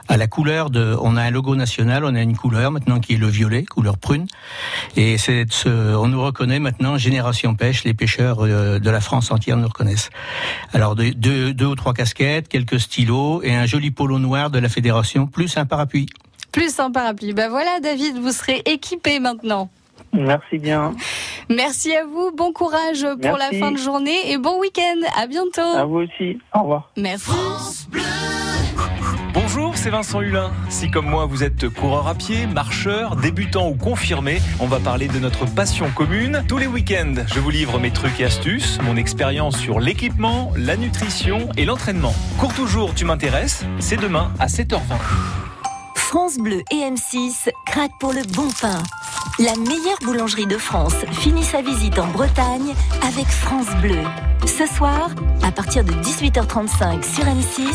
À 0.09 0.17
la 0.17 0.25
couleur 0.25 0.71
de, 0.71 0.97
on 1.01 1.15
a 1.15 1.21
un 1.21 1.29
logo 1.29 1.55
national, 1.55 2.03
on 2.03 2.15
a 2.15 2.21
une 2.21 2.35
couleur 2.35 2.71
maintenant 2.71 2.99
qui 2.99 3.13
est 3.13 3.17
le 3.17 3.27
violet, 3.27 3.63
couleur 3.63 3.99
prune, 3.99 4.25
et 4.97 5.19
c'est 5.19 5.45
ce, 5.51 5.69
on 5.69 6.07
nous 6.07 6.21
reconnaît 6.21 6.59
maintenant 6.59 6.97
Génération 6.97 7.53
Pêche, 7.53 7.83
les 7.83 7.93
pêcheurs 7.93 8.43
euh, 8.43 8.79
de 8.79 8.89
la 8.89 9.01
France 9.01 9.31
entière 9.31 9.55
nous 9.55 9.67
reconnaissent. 9.67 10.09
Alors 10.73 10.95
deux, 10.95 11.11
deux, 11.11 11.53
deux 11.53 11.67
ou 11.67 11.75
trois 11.75 11.93
casquettes, 11.93 12.47
quelques 12.47 12.79
stylos 12.79 13.43
et 13.43 13.53
un 13.53 13.67
joli 13.67 13.91
polo 13.91 14.17
noir 14.17 14.49
de 14.49 14.57
la 14.57 14.67
Fédération, 14.67 15.27
plus 15.27 15.57
un 15.57 15.67
parapluie. 15.67 16.09
Plus 16.51 16.79
un 16.79 16.89
parapluie. 16.89 17.33
Ben 17.33 17.49
voilà 17.49 17.79
David, 17.79 18.17
vous 18.17 18.31
serez 18.31 18.63
équipé 18.65 19.19
maintenant. 19.19 19.69
Merci 20.11 20.57
bien. 20.57 20.93
Merci 21.49 21.95
à 21.95 22.05
vous, 22.05 22.31
bon 22.35 22.51
courage 22.51 23.05
pour 23.21 23.37
la 23.37 23.51
fin 23.59 23.71
de 23.71 23.77
journée 23.77 24.31
et 24.31 24.39
bon 24.39 24.59
week-end. 24.59 25.07
À 25.15 25.27
bientôt. 25.27 25.61
À 25.61 25.85
vous 25.85 25.99
aussi. 25.99 26.39
Au 26.55 26.61
revoir. 26.61 26.89
Merci. 26.97 27.29
C'est 29.81 29.91
Vincent 29.91 30.19
Hulin. 30.19 30.51
Si 30.67 30.91
comme 30.91 31.05
moi 31.05 31.25
vous 31.25 31.41
êtes 31.41 31.69
coureur 31.69 32.09
à 32.09 32.13
pied, 32.13 32.45
marcheur, 32.47 33.15
débutant 33.15 33.69
ou 33.69 33.75
confirmé, 33.75 34.41
on 34.59 34.67
va 34.67 34.77
parler 34.77 35.07
de 35.07 35.19
notre 35.19 35.45
passion 35.45 35.89
commune. 35.95 36.43
Tous 36.49 36.57
les 36.57 36.67
week-ends, 36.67 37.23
je 37.25 37.39
vous 37.39 37.49
livre 37.49 37.79
mes 37.79 37.89
trucs 37.89 38.19
et 38.19 38.25
astuces, 38.25 38.77
mon 38.83 38.97
expérience 38.97 39.57
sur 39.57 39.79
l'équipement, 39.79 40.51
la 40.57 40.75
nutrition 40.75 41.47
et 41.55 41.63
l'entraînement. 41.63 42.13
Cours 42.37 42.53
toujours, 42.53 42.93
tu 42.93 43.05
m'intéresses 43.05 43.63
C'est 43.79 43.95
demain 43.95 44.33
à 44.37 44.47
7h20. 44.47 44.81
France 45.95 46.37
Bleu 46.39 46.61
et 46.71 46.75
M6 46.75 47.47
craquent 47.65 47.97
pour 48.01 48.11
le 48.11 48.23
bon 48.33 48.49
pain. 48.61 48.83
La 49.39 49.55
meilleure 49.55 49.99
boulangerie 50.03 50.47
de 50.47 50.57
France 50.57 50.95
finit 51.13 51.45
sa 51.45 51.61
visite 51.61 51.97
en 51.97 52.07
Bretagne 52.07 52.73
avec 53.07 53.25
France 53.25 53.69
Bleu. 53.81 54.03
Ce 54.45 54.65
soir, 54.65 55.11
à 55.41 55.49
partir 55.53 55.85
de 55.85 55.93
18h35 55.93 57.03
sur 57.03 57.23
M6, 57.23 57.69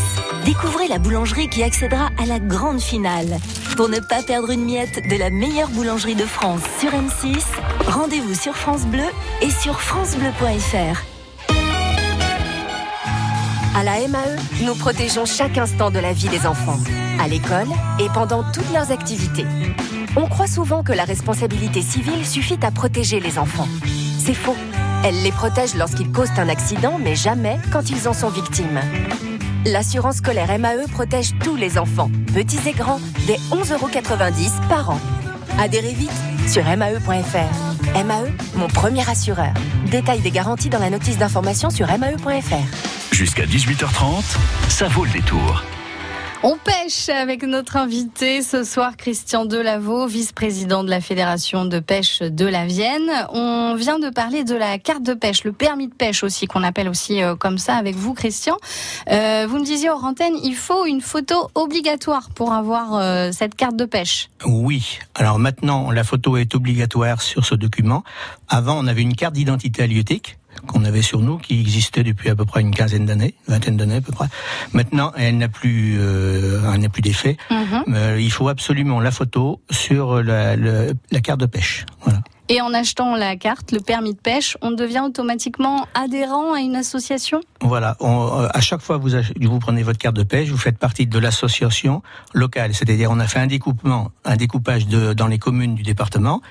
découvrez 0.45 0.89
la 0.89 0.99
boulangerie 0.99 1.49
qui 1.49 1.63
accédera 1.63 2.11
à 2.19 2.27
la 2.27 2.39
grande 2.39 2.83
finale. 2.83 3.39
Pour 3.79 3.89
ne 3.89 3.99
pas 3.99 4.23
perdre 4.23 4.51
une 4.51 4.67
miette 4.67 5.09
de 5.09 5.17
la 5.17 5.31
meilleure 5.31 5.71
boulangerie 5.71 6.17
de 6.17 6.27
France 6.27 6.61
sur 6.81 6.91
M6, 6.91 7.43
rendez-vous 7.89 8.35
sur 8.35 8.55
France 8.55 8.85
Bleu 8.85 9.07
et 9.41 9.51
sur 9.51 9.81
francebleu.fr. 9.81 11.03
À 13.75 13.85
la 13.85 14.07
MAE, 14.07 14.37
nous 14.67 14.75
protégeons 14.75 15.25
chaque 15.25 15.57
instant 15.57 15.91
de 15.91 15.99
la 15.99 16.13
vie 16.13 16.29
des 16.29 16.47
enfants, 16.47 16.79
à 17.19 17.27
l'école 17.27 17.69
et 17.99 18.09
pendant 18.13 18.45
toutes 18.53 18.71
leurs 18.75 18.93
activités. 18.93 19.47
On 20.17 20.27
croit 20.27 20.47
souvent 20.47 20.85
que 20.85 20.93
la 20.93 21.05
responsabilité 21.05 21.83
civile 21.83 22.25
suffit 22.25 22.59
à 22.63 22.71
protéger 22.71 23.19
les 23.19 23.39
enfants. 23.39 23.67
C'est 24.19 24.35
faux. 24.35 24.57
Elle 25.05 25.21
les 25.23 25.33
protège 25.33 25.75
lorsqu'ils 25.75 26.13
causent 26.13 26.39
un 26.39 26.49
accident, 26.49 26.99
mais 27.03 27.17
jamais 27.17 27.59
quand 27.73 27.91
ils 27.91 28.07
en 28.07 28.13
sont 28.13 28.29
victimes. 28.29 28.81
L'assurance 29.67 30.17
scolaire 30.17 30.57
MAE 30.59 30.87
protège 30.93 31.33
tous 31.43 31.57
les 31.57 31.79
enfants, 31.79 32.11
petits 32.33 32.69
et 32.69 32.73
grands, 32.73 33.01
dès 33.27 33.39
11,90 33.51 33.73
euros 33.73 33.89
par 34.69 34.91
an. 34.91 35.01
Adhérez 35.59 35.95
vite 35.95 36.13
sur 36.47 36.65
MAE.fr. 36.65 38.05
MAE, 38.05 38.29
mon 38.57 38.69
premier 38.69 39.09
assureur. 39.09 39.53
Détail 39.91 40.21
des 40.21 40.31
garanties 40.31 40.71
dans 40.71 40.79
la 40.79 40.91
notice 40.91 41.19
d'information 41.19 41.71
sur 41.71 41.89
MAE.fr. 41.89 43.13
Jusqu'à 43.13 43.47
18h30, 43.47 44.37
ça 44.69 44.87
vaut 44.89 45.05
le 45.05 45.11
détour. 45.11 45.65
On 46.47 46.59
pêche 46.59 47.09
avec 47.09 47.43
notre 47.43 47.79
invité 47.79 48.43
ce 48.43 48.65
soir, 48.65 48.99
Christian 48.99 49.47
Delaveau, 49.47 50.07
vice-président 50.07 50.85
de 50.85 50.91
la 50.91 51.01
Fédération 51.01 51.65
de 51.65 51.79
pêche 51.79 52.19
de 52.19 52.45
la 52.45 52.67
Vienne. 52.67 53.11
On 53.31 53.75
vient 53.77 53.99
de 53.99 54.11
parler 54.11 54.45
de 54.45 54.55
la 54.55 54.79
carte 54.79 55.03
de 55.03 55.15
pêche, 55.15 55.45
le 55.45 55.53
permis 55.53 55.89
de 55.89 55.95
pêche 55.95 56.23
aussi, 56.23 56.47
qu'on 56.47 56.63
appelle 56.63 56.91
aussi 56.91 57.23
euh, 57.23 57.35
comme 57.35 57.57
ça 57.57 57.77
avec 57.77 57.97
vous, 57.97 58.13
Christian. 58.13 58.59
Euh, 59.11 59.47
vous 59.49 59.59
me 59.59 59.65
disiez 59.65 59.89
hors 59.89 60.05
antenne, 60.05 60.35
il 60.45 60.55
faut 60.55 60.85
une 60.85 61.01
photo 61.01 61.49
obligatoire 61.55 62.29
pour 62.29 62.53
avoir 62.53 62.97
euh, 62.97 63.31
cette 63.33 63.55
carte 63.55 63.77
de 63.77 63.87
pêche. 63.87 64.29
Oui. 64.45 64.99
Alors 65.15 65.39
maintenant, 65.39 65.93
la 65.93 66.05
photo 66.05 66.37
est 66.37 66.55
obligatoire 66.55 67.23
sur 67.23 67.47
ce 67.47 67.55
document. 67.55 68.05
Avant, 68.51 68.79
on 68.79 68.87
avait 68.87 69.01
une 69.01 69.17
carte 69.17 69.33
d'identité 69.33 69.83
halieutique 69.83 70.37
qu'on 70.67 70.85
avait 70.85 71.03
sur 71.03 71.21
nous, 71.21 71.39
qui 71.39 71.61
existait 71.61 72.03
depuis 72.05 72.31
à 72.31 72.35
peu 72.35 72.45
près 72.45 72.61
une 72.61 72.71
quinzaine 72.75 73.07
d'années, 73.07 73.35
vingtaine 73.49 73.77
d'années 73.77 73.97
à 73.97 74.01
peu 74.01 74.13
près. 74.13 74.27
Maintenant, 74.73 75.13
elle 75.17 75.39
n'a 75.39 75.49
plus, 75.49 75.97
euh, 75.99 76.61
elle 76.73 76.81
n'a 76.81 76.89
plus 76.89 77.03
d'effet. 77.03 77.37
Euh, 77.89 78.19
il 78.21 78.31
faut 78.31 78.49
absolument 78.49 79.01
la 79.01 79.11
photo 79.11 79.61
sur 79.71 80.23
la, 80.23 80.57
le- 80.57 80.95
la 81.11 81.21
carte 81.21 81.41
de 81.41 81.47
pêche. 81.47 81.87
Voilà. 82.03 82.21
Et 82.51 82.61
en 82.61 82.75
achetant 82.75 83.17
la 83.17 83.37
carte, 83.37 83.73
le 83.73 83.81
permis 83.81 84.13
de 84.13 84.19
pêche, 84.19 84.59
on 84.61 84.71
devient 84.71 85.01
automatiquement 85.07 85.87
adhérent 85.95 86.53
à 86.53 86.61
une 86.61 86.77
association? 86.77 87.41
Voilà. 87.63 87.97
On- 88.01 88.43
euh, 88.43 88.49
à 88.53 88.61
chaque 88.61 88.83
fois 88.83 88.99
que 88.99 89.03
vous, 89.03 89.49
vous 89.51 89.59
prenez 89.59 89.83
votre 89.83 89.99
carte 89.99 90.15
de 90.17 90.25
pêche, 90.25 90.51
vous 90.51 90.59
faites 90.59 90.77
partie 90.77 91.07
de 91.07 91.19
l'association 91.19 92.03
locale. 92.35 92.75
C'est-à-dire, 92.75 93.11
on 93.11 93.19
a 93.19 93.27
fait 93.27 93.39
un 93.39 93.47
découpement, 93.47 94.11
un 94.27 94.37
découpage 94.37 94.87
de, 94.87 95.15
dans 95.15 95.27
les 95.27 95.39
communes 95.39 95.75
du 95.75 95.83
département, 95.83 96.43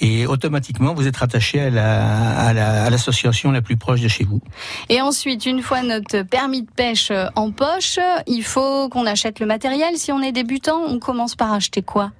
et 0.00 0.26
automatiquement, 0.26 0.94
vous 0.94 1.08
êtes 1.08 1.16
rattaché 1.16 1.60
à 1.60 1.70
la- 1.70 2.38
à 2.38 2.52
la- 2.52 2.84
à 2.84 2.90
l'association 2.90 3.50
la, 3.50 3.60
plus 3.60 3.76
proche 3.76 4.00
de 4.02 4.08
chez 4.08 4.22
vous. 4.24 4.40
Et 4.88 5.00
ensuite, 5.00 5.46
une 5.46 5.62
fois 5.62 5.82
notre 5.82 6.22
permis 6.22 6.62
de 6.62 6.70
pêche 6.70 7.10
euh, 7.10 7.26
en 7.34 7.50
poche, 7.50 7.98
il 8.28 8.44
faut 8.44 8.88
qu'on 8.88 9.06
achète 9.06 9.40
le 9.40 9.46
matériel. 9.46 9.96
Si 9.96 10.12
on 10.12 10.20
est 10.22 10.32
débutant, 10.32 10.80
on 10.86 10.98
commence 11.00 11.34
par 11.34 11.52
acheter 11.52 11.82
quoi? 11.82 12.12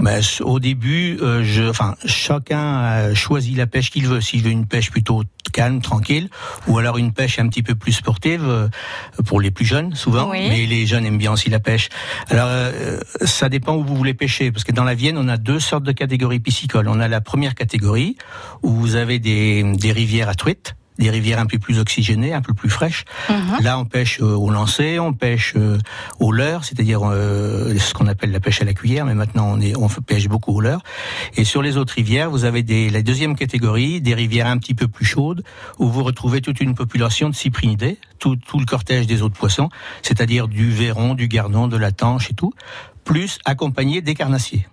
Mais 0.00 0.22
c- 0.22 0.42
au 0.44 0.60
début, 0.60 1.18
euh, 1.22 1.42
je, 1.42 1.64
enfin, 1.68 1.94
chacun 2.18 3.14
choisit 3.14 3.56
la 3.56 3.66
pêche 3.66 3.90
qu'il 3.90 4.06
veut. 4.06 4.20
S'il 4.20 4.42
veut 4.42 4.50
une 4.50 4.66
pêche 4.66 4.90
plutôt 4.90 5.22
calme, 5.48 5.80
tranquille, 5.80 6.28
ou 6.66 6.78
alors 6.78 6.98
une 6.98 7.12
pêche 7.12 7.38
un 7.38 7.48
petit 7.48 7.62
peu 7.62 7.74
plus 7.74 7.92
sportive 7.92 8.44
euh, 8.46 8.68
pour 9.26 9.40
les 9.40 9.50
plus 9.50 9.64
jeunes, 9.64 9.94
souvent. 9.94 10.30
Oui. 10.30 10.46
Mais 10.48 10.66
les 10.66 10.86
jeunes 10.86 11.06
aiment 11.06 11.18
bien 11.18 11.32
aussi 11.32 11.50
la 11.50 11.60
pêche. 11.60 11.88
Alors, 12.28 12.48
euh, 12.48 13.00
ça 13.22 13.48
dépend 13.48 13.74
où 13.76 13.84
vous 13.84 13.96
voulez 13.96 14.14
pêcher, 14.14 14.52
parce 14.52 14.64
que 14.64 14.72
dans 14.72 14.84
la 14.84 14.94
Vienne, 14.94 15.16
on 15.18 15.28
a 15.28 15.36
deux 15.36 15.60
sortes 15.60 15.84
de 15.84 15.92
catégories 15.92 16.40
piscicoles. 16.40 16.88
On 16.88 17.00
a 17.00 17.08
la 17.08 17.20
première 17.20 17.54
catégorie 17.54 18.16
où 18.62 18.70
vous 18.70 18.96
avez 18.96 19.18
des, 19.18 19.62
des 19.62 19.92
rivières 19.92 20.28
à 20.28 20.34
truites 20.34 20.74
des 20.98 21.10
rivières 21.10 21.38
un 21.38 21.46
peu 21.46 21.58
plus 21.58 21.78
oxygénées, 21.78 22.34
un 22.34 22.42
peu 22.42 22.54
plus 22.54 22.68
fraîches. 22.68 23.04
Là, 23.60 23.78
on 23.78 23.84
pêche 23.84 24.20
euh, 24.20 24.34
au 24.34 24.50
lancer, 24.50 24.98
on 24.98 25.12
pêche 25.12 25.54
euh, 25.56 25.78
au 26.18 26.32
leurre, 26.32 26.64
c'est-à-dire 26.64 27.00
euh, 27.04 27.76
ce 27.78 27.94
qu'on 27.94 28.06
appelle 28.06 28.32
la 28.32 28.40
pêche 28.40 28.60
à 28.60 28.64
la 28.64 28.74
cuillère, 28.74 29.04
mais 29.04 29.14
maintenant 29.14 29.48
on, 29.48 29.60
est, 29.60 29.76
on 29.76 29.88
pêche 29.88 30.28
beaucoup 30.28 30.52
au 30.52 30.60
leurre. 30.60 30.82
Et 31.36 31.44
sur 31.44 31.62
les 31.62 31.76
autres 31.76 31.94
rivières, 31.94 32.30
vous 32.30 32.44
avez 32.44 32.62
des, 32.62 32.90
la 32.90 33.02
deuxième 33.02 33.36
catégorie, 33.36 34.00
des 34.00 34.14
rivières 34.14 34.46
un 34.46 34.58
petit 34.58 34.74
peu 34.74 34.88
plus 34.88 35.04
chaudes, 35.04 35.44
où 35.78 35.88
vous 35.88 36.02
retrouvez 36.02 36.40
toute 36.40 36.60
une 36.60 36.74
population 36.74 37.28
de 37.28 37.34
cyprinidés, 37.34 37.98
tout, 38.18 38.36
tout 38.36 38.58
le 38.58 38.66
cortège 38.66 39.06
des 39.06 39.22
autres 39.22 39.36
poissons, 39.36 39.68
c'est-à-dire 40.02 40.48
du 40.48 40.70
verron, 40.70 41.14
du 41.14 41.28
gardon, 41.28 41.68
de 41.68 41.76
la 41.76 41.92
tanche 41.92 42.30
et 42.30 42.34
tout, 42.34 42.52
plus 43.04 43.38
accompagné 43.44 44.00
des 44.02 44.14
carnassiers. 44.14 44.66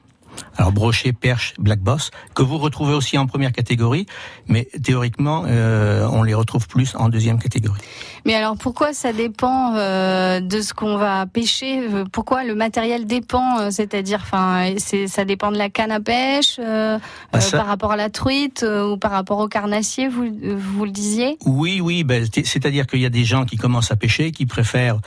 Alors 0.57 0.71
brochet, 0.71 1.11
perche, 1.13 1.53
black 1.59 1.79
boss, 1.79 2.11
que 2.33 2.41
vous 2.43 2.57
retrouvez 2.57 2.93
aussi 2.93 3.17
en 3.17 3.27
première 3.27 3.51
catégorie, 3.51 4.05
mais 4.47 4.67
théoriquement, 4.83 5.43
euh, 5.47 6.07
on 6.11 6.23
les 6.23 6.33
retrouve 6.33 6.67
plus 6.67 6.95
en 6.95 7.09
deuxième 7.09 7.39
catégorie. 7.39 7.81
Mais 8.25 8.33
alors 8.35 8.55
pourquoi 8.57 8.93
ça 8.93 9.11
dépend 9.13 9.75
euh, 9.75 10.39
de 10.39 10.61
ce 10.61 10.73
qu'on 10.73 10.97
va 10.97 11.25
pêcher? 11.25 11.79
Euh, 11.87 12.05
Pourquoi 12.11 12.43
le 12.43 12.55
matériel 12.55 13.05
dépend 13.05 13.59
euh, 13.59 13.69
C'est-à-dire, 13.71 14.19
enfin, 14.23 14.73
ça 15.07 15.25
dépend 15.25 15.51
de 15.51 15.57
la 15.57 15.69
canne 15.69 15.91
à 15.91 15.99
pêche 15.99 16.57
Bah, 16.57 17.39
ça- 17.39 17.57
par 17.57 17.67
rapport 17.67 17.91
à 17.91 17.97
la 17.97 18.09
truite 18.09 18.65
ou 18.65 18.97
par 18.97 19.11
rapport 19.11 19.39
au 19.39 19.47
carnassier, 19.47 20.07
vous 20.07 20.25
vous 20.57 20.85
le 20.85 20.91
disiez? 20.91 21.37
Oui, 21.45 21.81
oui, 21.81 22.03
ben, 22.03 22.25
c'est- 22.33 22.45
c'est-à-dire 22.45 22.87
qu'il 22.87 22.99
y 23.01 23.05
a 23.05 23.09
des 23.09 23.25
gens 23.25 23.45
qui 23.45 23.57
commencent 23.57 23.91
à 23.91 23.95
pêcher, 23.95 24.31
qui 24.31 24.45
préfèrent 24.45 24.99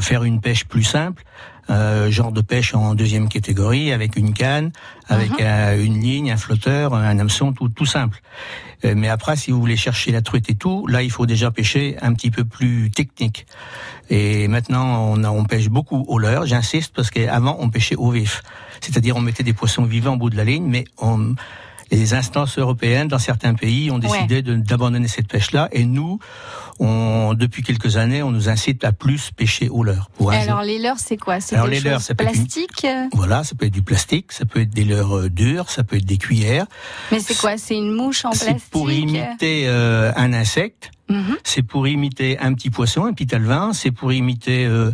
faire 0.00 0.24
une 0.24 0.40
pêche 0.40 0.64
plus 0.64 0.82
simple, 0.84 1.24
euh, 1.70 2.10
genre 2.10 2.32
de 2.32 2.40
pêche 2.40 2.74
en 2.74 2.94
deuxième 2.94 3.28
catégorie, 3.28 3.92
avec 3.92 4.16
une 4.16 4.32
canne, 4.32 4.72
avec 5.08 5.30
euh, 5.40 5.82
une 5.82 6.00
ligne, 6.00 6.30
un 6.32 6.36
flotteur, 6.36 6.94
un 6.94 7.18
hameçon, 7.18 7.52
tout, 7.52 7.68
tout 7.68 7.86
simple. 7.86 8.20
Euh, 8.84 8.94
mais 8.96 9.08
après, 9.08 9.36
si 9.36 9.50
vous 9.50 9.60
voulez 9.60 9.76
chercher 9.76 10.10
la 10.10 10.22
truite 10.22 10.50
et 10.50 10.54
tout, 10.54 10.86
là, 10.86 11.02
il 11.02 11.10
faut 11.10 11.26
déjà 11.26 11.50
pêcher 11.50 11.96
un 12.02 12.12
petit 12.14 12.30
peu 12.30 12.44
plus 12.44 12.90
technique. 12.90 13.46
Et 14.08 14.48
maintenant, 14.48 15.12
on, 15.12 15.22
a, 15.22 15.30
on 15.30 15.44
pêche 15.44 15.68
beaucoup 15.68 16.04
au 16.08 16.18
leurre, 16.18 16.46
j'insiste, 16.46 16.92
parce 16.94 17.10
qu'avant, 17.10 17.56
on 17.60 17.70
pêchait 17.70 17.96
au 17.96 18.10
vif. 18.10 18.42
C'est-à-dire, 18.80 19.16
on 19.16 19.20
mettait 19.20 19.44
des 19.44 19.52
poissons 19.52 19.84
vivants 19.84 20.14
au 20.14 20.18
bout 20.18 20.30
de 20.30 20.36
la 20.36 20.44
ligne, 20.44 20.66
mais 20.66 20.84
on, 20.98 21.34
les 21.96 22.14
instances 22.14 22.58
européennes, 22.58 23.08
dans 23.08 23.18
certains 23.18 23.54
pays, 23.54 23.90
ont 23.90 23.98
décidé 23.98 24.42
d'abandonner 24.42 25.08
cette 25.08 25.28
pêche-là. 25.28 25.68
Et 25.72 25.84
nous, 25.84 26.18
on, 26.78 27.34
depuis 27.34 27.62
quelques 27.62 27.96
années, 27.96 28.22
on 28.22 28.30
nous 28.30 28.48
incite 28.48 28.84
à 28.84 28.92
plus 28.92 29.30
pêcher 29.32 29.68
au 29.68 29.82
leurre. 29.82 30.08
Alors 30.30 30.62
les 30.62 30.78
leurres, 30.78 30.98
c'est 30.98 31.16
quoi? 31.16 31.40
C'est 31.40 31.56
des 31.56 31.66
les 31.68 31.80
leurres, 31.80 32.00
ça 32.00 32.14
euh 32.84 33.06
Voilà, 33.12 33.44
ça 33.44 33.54
peut 33.54 33.66
être 33.66 33.72
du 33.72 33.82
plastique, 33.82 34.32
ça 34.32 34.44
peut 34.44 34.60
être 34.60 34.70
des 34.70 34.84
leurres 34.84 35.16
euh, 35.18 35.30
dures, 35.30 35.68
ça 35.70 35.84
peut 35.84 35.96
être 35.96 36.04
des 36.04 36.18
cuillères. 36.18 36.66
Mais 37.12 37.20
c'est 37.20 37.36
quoi? 37.36 37.58
C'est 37.58 37.76
une 37.76 37.92
mouche 37.92 38.24
en 38.24 38.32
C'est 38.32 38.46
plastique? 38.46 38.70
pour 38.70 38.90
imiter 38.90 39.64
euh, 39.66 40.12
un 40.16 40.32
insecte, 40.32 40.90
Mhm. 41.08 41.36
c'est 41.42 41.62
pour 41.62 41.88
imiter 41.88 42.38
un 42.38 42.54
petit 42.54 42.70
poisson, 42.70 43.04
un 43.04 43.12
petit 43.12 43.34
alevin, 43.34 43.72
c'est 43.72 43.90
pour 43.90 44.12
imiter 44.12 44.64
euh, 44.64 44.92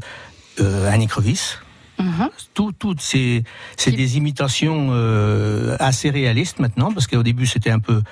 euh, 0.60 0.90
un 0.90 0.98
écrevisse. 1.00 1.58
Mhm. 1.98 2.28
Tout, 2.54 2.72
toutes 2.72 3.00
ces, 3.00 3.44
c'est 3.76 3.90
Qui- 3.90 3.96
des 3.96 4.16
imitations 4.16 4.88
euh, 4.90 5.76
assez 5.80 6.10
réalistes 6.10 6.58
maintenant, 6.58 6.92
parce 6.92 7.06
qu'au 7.06 7.22
début 7.22 7.46
c'était 7.46 7.70
un 7.70 7.78
peu, 7.78 8.02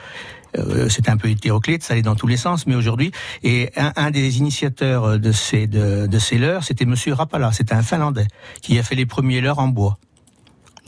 euh, 0.56 0.88
c'était 0.88 1.10
un 1.10 1.16
peu 1.16 1.28
hétéroclite, 1.28 1.82
ça 1.82 1.92
allait 1.94 2.02
dans 2.02 2.14
tous 2.16 2.26
les 2.26 2.36
sens, 2.36 2.66
mais 2.66 2.74
aujourd'hui, 2.76 3.12
et 3.42 3.70
un, 3.76 3.92
un 3.96 4.10
des 4.10 4.38
initiateurs 4.38 5.18
de 5.18 5.32
ces 5.32 5.66
de, 5.66 6.06
de 6.06 6.18
ces 6.18 6.38
leurres, 6.38 6.64
c'était 6.64 6.84
Monsieur 6.86 7.12
Rapala, 7.12 7.52
c'était 7.52 7.74
un 7.74 7.82
Finlandais 7.82 8.26
qui 8.62 8.78
a 8.78 8.82
fait 8.82 8.94
les 8.94 9.06
premiers 9.06 9.40
leurres 9.40 9.58
en 9.58 9.68
bois. 9.68 9.98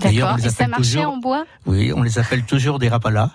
D'accord. 0.01 0.37
Et 0.45 0.51
ça 0.51 0.69
marchait 0.69 0.97
toujours- 0.99 1.13
en 1.13 1.17
bois? 1.17 1.45
Oui, 1.65 1.93
on 1.95 2.03
les 2.03 2.19
appelle 2.19 2.43
toujours 2.45 2.79
des 2.79 2.89
Rapala. 2.89 3.31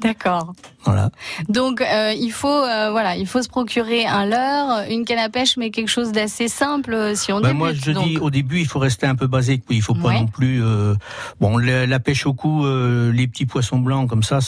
D'accord. 0.00 0.54
Voilà. 0.84 1.10
Donc 1.50 1.82
euh, 1.82 2.14
il 2.18 2.32
faut 2.32 2.48
euh, 2.48 2.90
voilà, 2.90 3.16
il 3.16 3.26
faut 3.26 3.42
se 3.42 3.48
procurer 3.50 4.06
un 4.06 4.24
leurre, 4.24 4.84
une 4.88 5.04
canne 5.04 5.18
à 5.18 5.28
pêche, 5.28 5.58
mais 5.58 5.70
quelque 5.70 5.88
chose 5.90 6.12
d'assez 6.12 6.48
simple 6.48 6.94
euh, 6.94 7.14
si 7.14 7.30
on 7.30 7.40
Ben 7.40 7.48
débute. 7.48 7.58
moi, 7.58 7.72
je 7.74 7.90
donc. 7.92 8.08
dis 8.08 8.16
au 8.16 8.30
début, 8.30 8.60
il 8.60 8.66
faut 8.66 8.78
rester 8.78 9.06
un 9.06 9.14
peu 9.14 9.26
basique. 9.26 9.64
Oui, 9.68 9.76
il 9.76 9.82
faut 9.82 9.92
pas 9.92 10.08
Ouais. 10.08 10.20
non 10.20 10.26
plus. 10.26 10.64
euh, 10.64 10.94
bon, 11.40 11.58
la, 11.58 11.86
la 11.86 12.00
pêche 12.00 12.24
au 12.24 12.32
cou, 12.32 12.64
euh, 12.64 13.12
les 13.12 13.26
petits 13.26 13.44
poissons 13.44 13.78
blancs 13.78 14.08
comme 14.08 14.22
ça. 14.22 14.38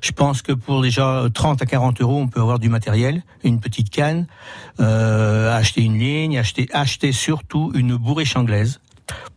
Je 0.00 0.12
pense 0.12 0.40
que 0.42 0.52
pour 0.52 0.80
déjà 0.82 1.24
30 1.34 1.60
à 1.62 1.66
40 1.66 2.00
euros, 2.00 2.20
on 2.20 2.28
peut 2.28 2.40
avoir 2.40 2.60
du 2.60 2.68
matériel, 2.68 3.24
une 3.42 3.58
petite 3.58 3.90
canne, 3.90 4.28
euh, 4.78 5.52
acheter 5.56 5.82
une 5.82 5.98
ligne, 5.98 6.38
acheter, 6.38 6.68
acheter 6.72 7.10
surtout 7.10 7.72
une 7.74 7.96
bourriche 7.96 8.36
anglaise 8.36 8.80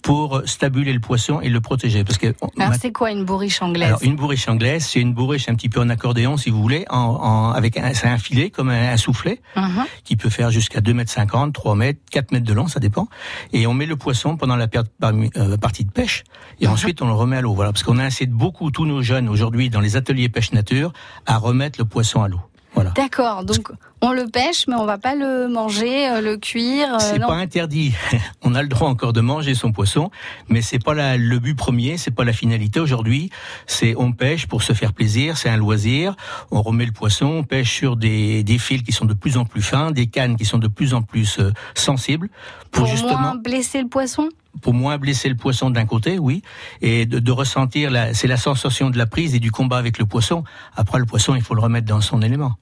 pour 0.01 0.41
stabuler 0.45 0.93
le 0.93 0.99
poisson 0.99 1.41
et 1.41 1.49
le 1.49 1.59
protéger. 1.61 2.03
Parce 2.03 2.17
que 2.19 2.33
Alors 2.59 2.75
c'est 2.79 2.91
quoi 2.91 3.11
une 3.11 3.25
bourriche 3.25 3.61
anglaise 3.61 3.87
alors, 3.87 4.03
une 4.03 4.15
bourriche 4.15 4.47
anglaise, 4.47 4.85
c'est 4.85 4.99
une 4.99 5.13
bourriche 5.13 5.49
un 5.49 5.55
petit 5.55 5.69
peu 5.69 5.79
en 5.81 5.89
accordéon, 5.89 6.37
si 6.37 6.49
vous 6.51 6.61
voulez, 6.61 6.85
en, 6.89 6.97
en- 6.99 7.51
avec 7.51 7.77
un, 7.77 7.93
c'est 7.93 8.07
un 8.07 8.17
filet 8.17 8.49
comme 8.51 8.69
un, 8.69 8.91
un 8.93 8.97
soufflet 8.97 9.41
Mhm. 9.55 9.83
qui 10.03 10.15
peut 10.15 10.29
faire 10.29 10.51
jusqu'à 10.51 10.81
2 10.81 10.93
mètres 10.93 11.11
50, 11.11 11.53
3 11.53 11.75
mètres, 11.75 11.99
4 12.11 12.31
mètres 12.31 12.45
de 12.45 12.53
long, 12.53 12.67
ça 12.67 12.79
dépend. 12.79 13.07
Et 13.53 13.65
on 13.67 13.73
met 13.73 13.85
le 13.87 13.95
poisson 13.95 14.37
pendant 14.37 14.55
la 14.55 14.67
euh, 15.03 15.57
partie 15.57 15.85
de 15.85 15.91
pêche, 15.91 16.23
et 16.59 16.67
ensuite 16.67 17.01
on 17.01 17.07
le 17.07 17.13
remet 17.13 17.37
à 17.37 17.41
l'eau. 17.41 17.53
Voilà, 17.53 17.71
parce 17.71 17.83
qu'on 17.83 17.97
incite 17.99 18.31
beaucoup 18.31 18.69
tous 18.71 18.85
nos 18.85 19.01
jeunes 19.01 19.27
aujourd'hui 19.29 19.69
dans 19.69 19.79
les 19.81 19.95
ateliers 19.95 20.29
pêche 20.29 20.51
nature 20.51 20.93
à 21.25 21.37
remettre 21.37 21.79
le 21.79 21.85
poisson 21.85 22.21
à 22.21 22.27
l'eau. 22.27 22.39
Voilà. 22.75 22.91
D'accord. 22.91 23.45
Donc 23.45 23.71
on 24.05 24.13
le 24.13 24.27
pêche, 24.27 24.65
mais 24.67 24.75
on 24.75 24.85
va 24.85 24.97
pas 24.97 25.15
le 25.15 25.47
manger, 25.47 26.07
euh, 26.09 26.21
le 26.21 26.37
cuire. 26.37 26.95
euh, 26.95 26.99
C'est 26.99 27.19
pas 27.19 27.35
interdit. 27.35 27.93
On 28.43 28.53
a 28.55 28.61
le 28.61 28.67
droit 28.67 28.87
encore 28.89 29.11
de 29.13 29.21
manger 29.21 29.55
son 29.55 29.71
poisson, 29.71 30.11
mais 30.49 30.61
c'est 30.61 30.79
pas 30.83 30.93
la- 30.93 31.17
le 31.17 31.39
but 31.39 31.55
premier, 31.55 31.97
c'est 31.97 32.11
pas 32.11 32.23
la 32.23 32.33
finalité 32.33 32.79
aujourd'hui. 32.79 33.29
C'est 33.67 33.95
on 33.97 34.11
pêche 34.11 34.47
pour 34.47 34.61
se 34.63 34.73
faire 34.73 34.93
plaisir, 34.93 35.37
c'est 35.37 35.49
un 35.49 35.57
loisir. 35.57 36.15
On 36.51 36.61
remet 36.61 36.85
le 36.85 36.91
poisson, 36.91 37.25
on 37.25 37.43
pêche 37.43 37.71
sur 37.71 37.95
des, 37.95 38.43
des 38.43 38.57
fils 38.59 38.83
qui 38.83 38.91
sont 38.91 39.05
de 39.05 39.13
plus 39.15 39.37
en 39.37 39.45
plus 39.45 39.61
fins, 39.61 39.91
des 39.91 40.07
cannes 40.07 40.35
qui 40.37 40.45
sont 40.45 40.59
de 40.59 40.67
plus 40.67 40.93
en 40.93 41.01
plus 41.01 41.39
euh, 41.39 41.51
sensibles, 41.73 42.29
pour, 42.71 42.83
pour 42.83 42.85
justement 42.91 43.19
moins 43.19 43.35
blesser 43.35 43.81
le 43.81 43.87
poisson? 43.87 44.29
pour 44.61 44.73
moins 44.73 44.97
blesser 44.97 45.27
le 45.27 45.35
poisson 45.35 45.69
d'un 45.69 45.85
côté, 45.85 46.17
oui, 46.17 46.41
et 46.81 47.05
de, 47.05 47.19
de 47.19 47.31
ressentir 47.33 47.91
la, 47.91 48.13
c'est 48.13 48.27
la 48.27 48.37
sensation 48.37 48.89
de 48.89 48.97
la 48.97 49.05
prise 49.05 49.35
et 49.35 49.39
du 49.39 49.51
combat 49.51 49.77
avec 49.77 49.97
le 49.99 50.05
poisson. 50.05 50.45
Après 50.77 50.97
le 50.97 51.03
poisson, 51.05 51.35
il 51.35 51.41
faut 51.41 51.55
le 51.55 51.61
remettre 51.61 51.87
dans 51.87 51.99
son 51.99 52.21
élément. 52.21 52.53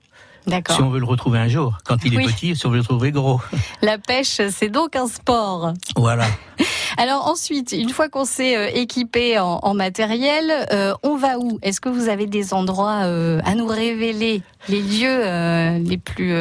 Si 0.48 0.82
on 0.82 0.90
veut 0.90 1.00
le 1.00 1.06
retrouver 1.06 1.40
un 1.40 1.48
jour, 1.48 1.78
quand 1.86 1.98
il 2.06 2.16
Oui. 2.18 2.24
est 2.26 2.28
petit, 2.28 2.56
si 2.56 2.66
on 2.66 2.70
veut 2.70 2.78
le 2.78 2.84
trouver 2.84 3.12
gros. 3.12 3.40
La 3.82 3.98
pêche, 3.98 4.42
c'est 4.50 4.70
donc 4.70 4.96
un 4.96 5.08
sport. 5.08 5.74
Voilà. 5.96 6.26
Alors 6.98 7.28
ensuite, 7.28 7.72
une 7.72 7.90
fois 7.90 8.08
qu'on 8.10 8.26
s'est 8.26 8.56
euh, 8.56 8.70
équipé 8.74 9.40
en, 9.40 9.60
en 9.64 9.74
matériel, 9.74 10.52
euh, 10.72 10.94
on 11.02 11.16
va 11.16 11.40
où? 11.40 11.58
Est-ce 11.64 11.82
que 11.82 11.90
vous 11.90 12.08
avez 12.10 12.28
des 12.28 12.54
endroits 12.54 13.04
euh, 13.06 13.40
à 13.46 13.56
nous 13.56 13.66
révéler, 13.66 14.44
les 14.70 14.82
lieux 14.82 15.08
euh, 15.26 15.80
les 15.80 15.98
plus 15.98 16.34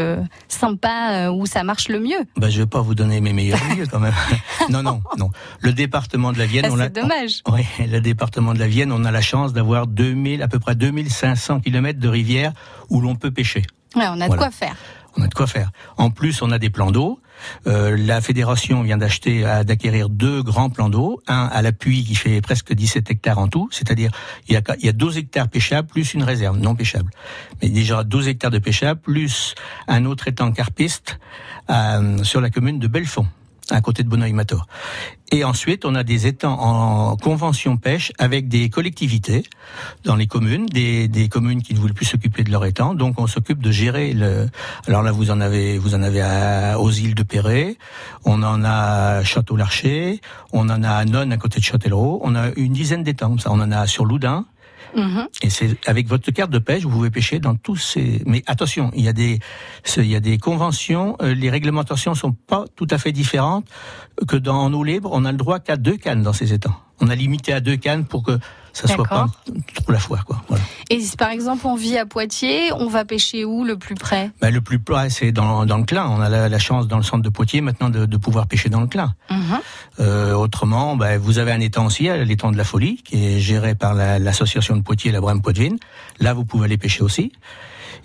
sympas 0.48 1.30
où 1.30 1.46
ça 1.46 1.62
marche 1.64 1.88
le 1.88 2.00
mieux? 2.00 2.20
Ben, 2.36 2.50
je 2.50 2.58
vais 2.60 2.66
pas 2.66 2.80
vous 2.80 2.94
donner 2.94 3.20
mes 3.20 3.32
meilleurs 3.32 3.60
lieux 3.76 3.86
quand 3.90 4.00
même. 4.00 4.14
non, 4.70 4.82
non, 4.82 5.00
non. 5.16 5.30
Le 5.60 5.72
département 5.72 6.32
de 6.32 6.38
la 6.38 6.46
Vienne, 6.46 6.66
Ah, 6.68 6.72
on 6.72 6.78
a, 6.80 6.84
C'est 6.84 6.94
dommage. 7.00 7.42
Oui, 7.50 7.62
le 7.78 8.00
département 8.00 8.52
de 8.54 8.58
la 8.58 8.68
Vienne, 8.68 8.92
on 8.92 9.04
a 9.04 9.10
la 9.10 9.22
chance 9.22 9.52
d'avoir 9.52 9.86
2000, 9.86 10.42
à 10.42 10.48
peu 10.48 10.58
près 10.58 10.74
2500 10.74 11.60
kilomètres 11.60 12.00
de 12.00 12.08
rivière 12.08 12.52
où 12.90 13.00
l'on 13.00 13.14
peut 13.14 13.30
pêcher. 13.30 13.62
Ouais, 13.96 14.06
on 14.08 14.20
a 14.20 14.28
de 14.28 14.34
quoi 14.34 14.50
faire. 14.50 14.76
On 15.16 15.22
a 15.22 15.26
de 15.26 15.34
quoi 15.34 15.46
faire. 15.46 15.70
En 15.98 16.10
plus, 16.10 16.40
on 16.40 16.50
a 16.50 16.58
des 16.58 16.70
plans 16.70 16.90
d'eau. 16.90 17.20
Euh, 17.66 17.96
la 17.98 18.20
fédération 18.22 18.82
vient 18.82 18.96
d'acheter, 18.96 19.42
d'acquérir 19.64 20.08
deux 20.08 20.42
grands 20.42 20.70
plans 20.70 20.88
d'eau. 20.88 21.20
Un 21.28 21.50
à 21.52 21.60
l'appui 21.60 22.02
qui 22.02 22.14
fait 22.14 22.40
presque 22.40 22.72
17 22.72 23.10
hectares 23.10 23.38
en 23.38 23.48
tout. 23.48 23.68
C'est-à-dire, 23.72 24.10
il 24.48 24.54
y 24.54 24.56
a, 24.56 24.62
il 24.78 24.86
y 24.86 24.88
a 24.88 24.92
12 24.92 25.18
hectares 25.18 25.48
pêchables 25.48 25.88
plus 25.88 26.14
une 26.14 26.22
réserve 26.22 26.58
non 26.58 26.74
pêchable. 26.74 27.10
Mais 27.60 27.68
déjà 27.68 28.04
12 28.04 28.28
hectares 28.28 28.50
de 28.50 28.58
pêchable 28.58 29.00
plus 29.00 29.54
un 29.86 30.06
autre 30.06 30.28
étang 30.28 30.52
carpiste 30.52 31.18
euh, 31.68 32.24
sur 32.24 32.40
la 32.40 32.48
commune 32.48 32.78
de 32.78 32.86
Belfond 32.86 33.26
à 33.70 33.80
côté 33.80 34.02
de 34.02 34.08
Bonneuil-Mator. 34.08 34.66
Et 35.34 35.44
ensuite, 35.44 35.86
on 35.86 35.94
a 35.94 36.02
des 36.04 36.26
étangs 36.26 36.58
en 36.60 37.16
convention 37.16 37.78
pêche 37.78 38.12
avec 38.18 38.48
des 38.48 38.68
collectivités 38.68 39.44
dans 40.04 40.14
les 40.14 40.26
communes, 40.26 40.66
des, 40.66 41.08
des 41.08 41.30
communes 41.30 41.62
qui 41.62 41.72
ne 41.72 41.78
voulaient 41.78 41.94
plus 41.94 42.04
s'occuper 42.04 42.44
de 42.44 42.50
leur 42.50 42.66
étang. 42.66 42.94
Donc, 42.94 43.18
on 43.18 43.26
s'occupe 43.26 43.62
de 43.62 43.70
gérer 43.70 44.12
le. 44.12 44.48
Alors 44.86 45.02
là, 45.02 45.10
vous 45.10 45.30
en 45.30 45.40
avez, 45.40 45.78
vous 45.78 45.94
en 45.94 46.02
avez 46.02 46.20
à- 46.20 46.78
aux 46.78 46.90
îles 46.90 47.14
de 47.14 47.22
Perret, 47.22 47.76
on 48.26 48.42
en 48.42 48.62
a 48.62 49.16
à 49.20 49.24
Château-Larcher, 49.24 50.20
on 50.52 50.68
en 50.68 50.82
a 50.82 50.90
à 50.90 51.04
Nonne 51.06 51.32
à 51.32 51.38
côté 51.38 51.60
de 51.60 51.64
Châtellerault. 51.64 52.20
On 52.22 52.34
a 52.34 52.50
une 52.56 52.74
dizaine 52.74 53.02
d'étangs. 53.02 53.36
On 53.46 53.60
en 53.60 53.72
a 53.72 53.86
sur 53.86 54.04
Loudun. 54.04 54.44
Et 55.42 55.50
c'est 55.50 55.76
avec 55.88 56.08
votre 56.08 56.30
carte 56.30 56.50
de 56.50 56.58
pêche, 56.58 56.82
vous 56.84 56.90
pouvez 56.90 57.10
pêcher 57.10 57.38
dans 57.38 57.54
tous 57.56 57.76
ces. 57.76 58.22
Mais 58.26 58.42
attention, 58.46 58.90
il 58.94 59.02
y 59.02 59.08
a 59.08 59.12
des, 59.12 59.38
il 59.96 60.06
y 60.06 60.16
a 60.16 60.20
des 60.20 60.38
conventions. 60.38 61.16
euh, 61.22 61.34
les 61.34 61.50
réglementations 61.50 62.14
sont 62.14 62.32
pas 62.32 62.64
tout 62.76 62.86
à 62.90 62.98
fait 62.98 63.12
différentes 63.12 63.66
que 64.28 64.36
dans 64.36 64.58
en 64.62 64.72
eau 64.72 64.84
libre. 64.84 65.10
On 65.12 65.24
a 65.24 65.32
le 65.32 65.38
droit 65.38 65.60
qu'à 65.60 65.76
deux 65.76 65.96
cannes 65.96 66.22
dans 66.22 66.32
ces 66.32 66.52
étangs. 66.52 66.76
On 67.00 67.08
a 67.08 67.14
limité 67.14 67.52
à 67.52 67.60
deux 67.60 67.76
cannes 67.76 68.04
pour 68.04 68.22
que 68.22 68.38
ça 68.72 68.86
soit 68.86 69.04
pas 69.04 69.26
trop 69.74 69.92
la 69.92 69.98
foire, 69.98 70.24
quoi. 70.24 70.40
Voilà. 70.48 70.62
Et 70.88 71.00
si 71.00 71.16
par 71.16 71.30
exemple 71.30 71.66
on 71.66 71.74
vit 71.74 71.98
à 71.98 72.06
Poitiers, 72.06 72.72
on 72.72 72.86
va 72.86 73.04
pêcher 73.04 73.44
où 73.44 73.64
le 73.64 73.76
plus 73.76 73.96
près? 73.96 74.30
Ben, 74.40 74.54
le 74.54 74.60
plus 74.60 74.78
près, 74.78 75.10
c'est 75.10 75.32
dans, 75.32 75.66
dans 75.66 75.78
le 75.78 75.84
Clin. 75.84 76.06
On 76.06 76.20
a 76.20 76.28
la, 76.28 76.48
la 76.48 76.58
chance 76.58 76.86
dans 76.86 76.96
le 76.98 77.02
centre 77.02 77.22
de 77.22 77.28
Poitiers 77.28 77.60
maintenant 77.60 77.90
de, 77.90 78.06
de 78.06 78.16
pouvoir 78.16 78.46
pêcher 78.46 78.68
dans 78.68 78.80
le 78.80 78.86
Clin. 78.86 79.14
Mhm. 79.30 79.41
Euh, 80.00 80.32
autrement, 80.32 80.96
ben, 80.96 81.18
vous 81.18 81.38
avez 81.38 81.52
un 81.52 81.60
étang 81.60 81.86
aussi, 81.86 82.08
euh, 82.08 82.24
l'étang 82.24 82.50
de 82.50 82.56
la 82.56 82.64
Folie, 82.64 82.96
qui 83.04 83.24
est 83.24 83.40
géré 83.40 83.74
par 83.74 83.94
la- 83.94 84.18
l'association 84.18 84.76
de 84.76 84.82
Poitiers, 84.82 85.12
la 85.12 85.20
Brème 85.20 85.42
Poitvine. 85.42 85.78
Là, 86.18 86.32
vous 86.32 86.44
pouvez 86.44 86.64
aller 86.64 86.78
pêcher 86.78 87.02
aussi. 87.02 87.32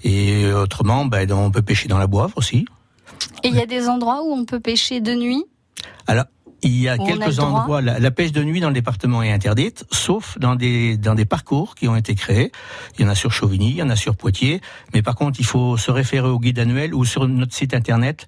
Et 0.04 0.52
autrement, 0.52 1.06
ben, 1.06 1.32
on 1.32 1.50
peut 1.50 1.62
pêcher 1.62 1.88
dans 1.88 1.98
la 1.98 2.08
Boivre 2.08 2.34
aussi. 2.38 2.66
Et 3.44 3.48
il 3.48 3.56
y 3.56 3.62
a 3.62 3.66
des 3.66 3.88
endroits 3.88 4.22
où 4.24 4.34
on 4.34 4.46
peut 4.46 4.60
pêcher 4.60 5.00
de 5.02 5.14
nuit? 5.16 5.46
Alors, 6.08 6.26
il 6.64 6.76
y 6.78 6.90
a 6.90 6.98
quelques 6.98 7.40
endroits, 7.40 7.82
la, 7.82 8.00
la 8.00 8.12
pêche 8.12 8.32
de 8.32 8.44
nuit 8.44 8.60
dans 8.60 8.68
le 8.70 8.74
département 8.74 9.22
est 9.24 9.32
interdite, 9.32 9.86
sauf 9.92 10.38
dans 10.40 10.56
des, 10.56 10.98
dans 10.98 11.14
des 11.16 11.26
parcours 11.26 11.76
qui 11.76 11.88
ont 11.88 11.96
été 11.96 12.16
créés. 12.16 12.52
Il 12.98 13.06
y 13.06 13.08
en 13.08 13.12
a 13.12 13.16
sur 13.16 13.32
Chauvigny, 13.32 13.70
il 13.70 13.76
y 13.78 13.84
en 13.84 13.90
a 13.90 13.96
sur 13.96 14.16
Poitiers. 14.16 14.60
Mais 14.94 15.02
par 15.02 15.16
contre, 15.16 15.40
il 15.40 15.46
faut 15.46 15.78
se 15.78 15.92
référer 15.92 16.28
au 16.28 16.40
guide 16.40 16.60
annuel 16.60 16.94
ou 16.96 17.06
sur 17.06 17.28
notre 17.28 17.54
site 17.54 17.74
internet 17.74 18.28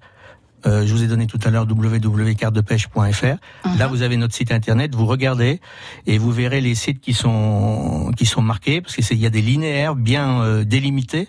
Euh, 0.66 0.86
je 0.86 0.92
vous 0.92 1.02
ai 1.02 1.06
donné 1.06 1.26
tout 1.26 1.38
à 1.44 1.50
l'heure 1.50 1.66
www.cartedepêche.fr. 1.68 3.36
Là, 3.78 3.86
vous 3.86 4.02
avez 4.02 4.16
notre 4.16 4.34
site 4.34 4.52
internet. 4.52 4.94
Vous 4.94 5.06
regardez 5.06 5.60
et 6.06 6.18
vous 6.18 6.30
verrez 6.32 6.60
les 6.60 6.74
sites 6.74 7.00
qui 7.00 7.14
sont 7.14 8.10
qui 8.16 8.26
sont 8.26 8.42
marqués 8.42 8.80
parce 8.80 8.94
que 8.96 9.02
c'est 9.02 9.14
il 9.14 9.20
y 9.20 9.26
a 9.26 9.30
des 9.30 9.42
linéaires 9.42 9.94
bien 9.94 10.42
euh, 10.42 10.64
délimités 10.64 11.28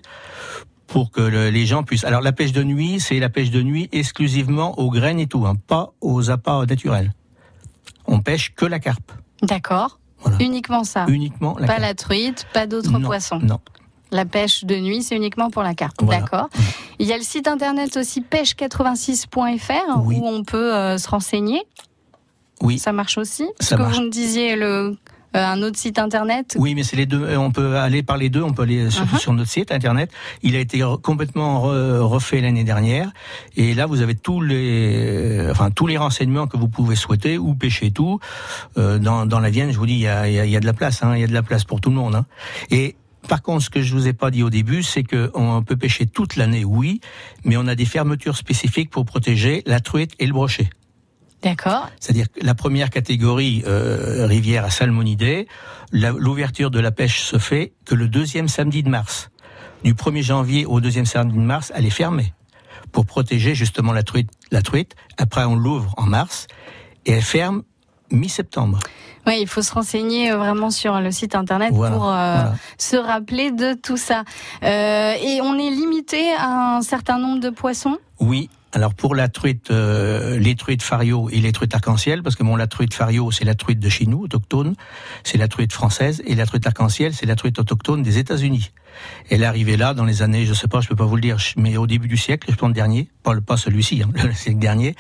pour 0.87 1.11
que 1.11 1.21
le- 1.21 1.49
les 1.49 1.65
gens 1.65 1.83
puissent. 1.83 2.03
Alors 2.03 2.21
la 2.21 2.31
pêche 2.33 2.51
de 2.51 2.63
nuit, 2.63 2.99
c'est 2.99 3.19
la 3.19 3.29
pêche 3.29 3.51
de 3.51 3.61
nuit 3.61 3.87
exclusivement 3.93 4.77
aux 4.79 4.89
graines 4.91 5.19
et 5.19 5.27
tout, 5.27 5.45
hein, 5.47 5.55
pas 5.67 5.91
aux 6.01 6.29
appâts 6.29 6.65
naturels. 6.65 7.13
On 8.07 8.19
pêche 8.19 8.53
que 8.55 8.65
la 8.65 8.79
carpe, 8.79 9.11
D'accord. 9.43 9.99
Voilà. 10.23 10.37
Uniquement 10.41 10.83
ça. 10.83 11.05
uniquement 11.07 11.55
la 11.57 11.65
pas 11.67 11.73
carpe. 11.73 11.81
la 11.81 11.93
truite, 11.95 12.45
pas 12.53 12.67
d'autres 12.67 12.99
poissons. 12.99 13.39
Non. 13.39 13.59
La 14.11 14.25
pêche 14.25 14.65
de 14.65 14.75
nuit, 14.75 15.01
c'est 15.03 15.15
uniquement 15.15 15.49
pour 15.49 15.63
la 15.63 15.73
carpe. 15.73 15.95
Voilà. 16.03 16.19
D'accord. 16.19 16.49
Il 17.01 17.07
y 17.07 17.13
a 17.13 17.17
le 17.17 17.23
site 17.23 17.47
internet 17.47 17.97
aussi 17.97 18.21
pêche86.fr 18.21 20.03
Oui. 20.05 20.17
où 20.19 20.27
on 20.27 20.43
peut 20.43 20.73
euh, 20.75 20.97
se 20.97 21.09
renseigner. 21.09 21.61
Oui. 22.61 22.77
Ça 22.77 22.91
marche 22.93 23.17
aussi. 23.17 23.45
Parce 23.57 23.69
Ça 23.71 23.75
que 23.77 23.81
marche. 23.81 23.95
vous 23.97 24.03
me 24.03 24.09
disiez 24.11 24.55
le, 24.55 24.65
euh, 24.67 24.93
un 25.33 25.63
autre 25.63 25.79
site 25.79 25.97
internet. 25.97 26.55
Oui, 26.59 26.75
mais 26.75 26.83
c'est 26.83 26.95
les 26.95 27.07
deux. 27.07 27.23
euh, 27.23 27.37
On 27.37 27.51
peut 27.51 27.77
aller 27.77 28.03
par 28.03 28.17
les 28.17 28.29
deux. 28.29 28.43
On 28.43 28.53
peut 28.53 28.61
aller 28.63 28.91
sur, 28.91 29.03
sur 29.19 29.33
notre 29.33 29.49
site 29.49 29.71
internet. 29.71 30.11
Il 30.43 30.55
a 30.55 30.59
été 30.59 30.77
re- 30.79 31.01
complètement 31.01 31.65
re- 31.65 31.97
refait 32.01 32.39
l'année 32.39 32.63
dernière. 32.63 33.11
Et 33.55 33.73
là, 33.73 33.87
vous 33.87 34.01
avez 34.01 34.13
tous 34.13 34.39
les, 34.41 35.47
enfin 35.49 35.71
tous 35.71 35.87
les 35.87 35.97
renseignements 35.97 36.45
que 36.45 36.57
vous 36.57 36.67
pouvez 36.67 36.95
souhaiter 36.95 37.39
ou 37.39 37.55
pêcher 37.55 37.89
tout 37.89 38.19
Euh, 38.77 38.99
dans, 38.99 39.25
dans 39.25 39.39
la 39.39 39.49
Vienne. 39.49 39.71
Je 39.71 39.77
vous 39.79 39.87
dis, 39.87 39.93
il 39.95 40.01
y 40.01 40.07
a, 40.07 40.29
y 40.29 40.39
a- 40.39 40.45
y 40.45 40.55
a 40.55 40.59
de 40.59 40.67
la 40.67 40.73
place. 40.73 41.01
hein. 41.01 41.15
Il 41.15 41.21
y 41.21 41.23
a 41.23 41.27
de 41.27 41.33
la 41.33 41.41
place 41.43 41.63
pour 41.63 41.81
tout 41.81 41.89
le 41.89 41.95
monde. 41.95 42.13
hein. 42.13 42.25
Et 42.69 42.95
par 43.27 43.41
contre, 43.41 43.63
ce 43.63 43.69
que 43.69 43.81
je 43.81 43.93
vous 43.93 44.07
ai 44.07 44.13
pas 44.13 44.31
dit 44.31 44.43
au 44.43 44.49
début, 44.49 44.83
c'est 44.83 45.03
que 45.03 45.31
on 45.33 45.63
peut 45.63 45.77
pêcher 45.77 46.05
toute 46.05 46.35
l'année, 46.35 46.65
oui, 46.65 47.01
mais 47.43 47.57
on 47.57 47.67
a 47.67 47.75
des 47.75 47.85
fermetures 47.85 48.35
spécifiques 48.35 48.89
pour 48.89 49.05
protéger 49.05 49.63
la 49.65 49.79
truite 49.79 50.13
et 50.19 50.25
le 50.25 50.33
brochet. 50.33 50.69
D'accord. 51.41 51.89
C'est-à-dire 51.99 52.31
que 52.31 52.45
la 52.45 52.53
première 52.53 52.89
catégorie, 52.89 53.63
euh, 53.65 54.27
rivière 54.27 54.63
à 54.63 54.69
salmonidés, 54.69 55.47
l'ouverture 55.91 56.69
de 56.69 56.79
la 56.79 56.91
pêche 56.91 57.21
se 57.21 57.39
fait 57.39 57.73
que 57.85 57.95
le 57.95 58.07
deuxième 58.07 58.47
samedi 58.47 58.83
de 58.83 58.89
mars. 58.89 59.29
Du 59.83 59.95
1er 59.95 60.21
janvier 60.21 60.65
au 60.65 60.79
deuxième 60.79 61.07
samedi 61.07 61.35
de 61.35 61.41
mars, 61.41 61.71
elle 61.75 61.85
est 61.85 61.89
fermée 61.89 62.33
pour 62.91 63.05
protéger 63.05 63.55
justement 63.55 63.93
la 63.93 64.03
truite. 64.03 64.29
La 64.51 64.61
truite. 64.61 64.95
Après, 65.17 65.43
on 65.43 65.55
l'ouvre 65.55 65.93
en 65.97 66.05
mars 66.05 66.47
et 67.05 67.13
elle 67.13 67.23
ferme 67.23 67.63
mi-septembre. 68.11 68.79
Oui, 69.27 69.37
il 69.41 69.47
faut 69.47 69.61
se 69.61 69.73
renseigner 69.73 70.31
euh, 70.31 70.37
vraiment 70.37 70.71
sur 70.71 70.99
le 70.99 71.11
site 71.11 71.35
internet 71.35 71.71
Voilà, 71.73 71.95
pour 71.95 72.07
euh, 72.09 72.33
voilà. 72.35 72.53
se 72.77 72.95
rappeler 72.97 73.51
de 73.51 73.73
tout 73.73 73.97
ça. 73.97 74.23
Euh, 74.63 75.13
et 75.21 75.41
on 75.41 75.55
est 75.59 75.69
limité 75.69 76.33
à 76.37 76.77
un 76.77 76.81
certain 76.81 77.19
nombre 77.19 77.39
de 77.39 77.49
poissons? 77.49 77.97
Oui. 78.19 78.49
Alors 78.73 78.93
pour 78.93 79.15
la 79.15 79.27
truite, 79.27 79.69
euh, 79.69 80.39
les 80.39 80.55
truites 80.55 80.81
fario 80.81 81.29
et 81.29 81.39
les 81.39 81.51
truites 81.51 81.75
arc-en-ciel, 81.75 82.23
parce 82.23 82.37
que 82.37 82.43
bon, 82.43 82.55
la 82.55 82.67
truite 82.67 82.93
fario, 82.93 83.29
c'est 83.29 83.43
la 83.43 83.53
truite 83.55 83.79
de 83.79 83.89
chez 83.89 84.05
nous, 84.05 84.19
autochtone, 84.21 84.75
c'est 85.23 85.37
la 85.37 85.49
truite 85.49 85.73
française, 85.73 86.21
et 86.25 86.35
la 86.35 86.45
truite 86.45 86.65
arc-en-ciel, 86.65 87.13
c'est 87.13 87.25
la 87.25 87.35
truite 87.35 87.59
autochtone 87.59 88.01
des 88.01 88.17
États-Unis. 88.17 88.71
Elle 89.29 89.43
est 89.43 89.45
arrivée 89.45 89.75
là 89.75 89.93
dans 89.93 90.05
les 90.05 90.21
années, 90.21 90.45
je 90.45 90.53
sais 90.53 90.69
pas, 90.69 90.79
je 90.79 90.87
peux 90.87 90.95
pas 90.95 91.05
vous 91.05 91.15
le 91.17 91.21
dire, 91.21 91.37
mais 91.57 91.75
au 91.75 91.85
début 91.85 92.07
du 92.07 92.15
siècle, 92.15 92.47
je 92.49 92.55
pense 92.55 92.69
le 92.69 92.73
dernier, 92.73 93.09
pas, 93.23 93.33
le- 93.33 93.41
pas 93.41 93.57
celui-ci, 93.57 94.03
hein, 94.03 94.09
le 94.25 94.33
siècle 94.33 94.59
dernier. 94.59 94.95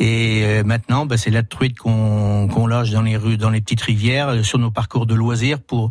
Et 0.00 0.42
euh, 0.44 0.64
maintenant, 0.64 1.06
ben, 1.06 1.16
c'est 1.16 1.30
la 1.30 1.44
truite 1.44 1.78
qu'on 1.78 2.48
qu'on 2.48 2.66
lâche 2.66 2.90
dans 2.90 3.02
les 3.02 3.16
rues, 3.16 3.36
dans 3.36 3.50
les 3.50 3.60
petites 3.60 3.82
rivières, 3.82 4.28
euh, 4.30 4.42
sur 4.42 4.58
nos 4.58 4.70
parcours 4.72 5.06
de 5.06 5.14
loisirs, 5.14 5.60
pour 5.60 5.90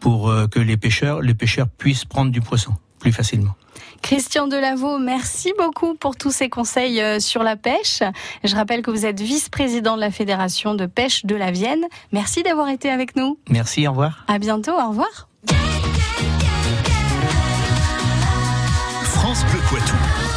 pour 0.00 0.28
euh, 0.28 0.48
que 0.48 0.58
les 0.58 0.76
pêcheurs, 0.76 1.20
les 1.20 1.34
pêcheurs 1.34 1.68
puissent 1.68 2.04
prendre 2.04 2.30
du 2.32 2.40
poisson 2.40 2.72
plus 2.98 3.12
facilement. 3.12 3.54
Christian 4.02 4.46
Delaveau, 4.46 4.98
merci 4.98 5.52
beaucoup 5.58 5.94
pour 5.94 6.16
tous 6.16 6.30
ces 6.30 6.48
conseils 6.48 7.00
euh, 7.00 7.20
sur 7.20 7.42
la 7.42 7.56
pêche. 7.56 8.02
Je 8.44 8.54
rappelle 8.54 8.82
que 8.82 8.90
vous 8.90 9.06
êtes 9.06 9.20
vice-président 9.20 9.96
de 9.96 10.00
la 10.00 10.10
Fédération 10.10 10.74
de 10.74 10.86
pêche 10.86 11.24
de 11.24 11.34
la 11.34 11.50
Vienne. 11.50 11.84
Merci 12.12 12.42
d'avoir 12.42 12.68
été 12.68 12.90
avec 12.90 13.16
nous. 13.16 13.38
Merci, 13.50 13.86
au 13.86 13.90
revoir. 13.90 14.24
À 14.28 14.38
bientôt, 14.38 14.72
au 14.72 14.88
revoir. 14.88 15.28
France 19.04 19.44
Bleu 19.44 19.60
Poitou. 19.68 20.27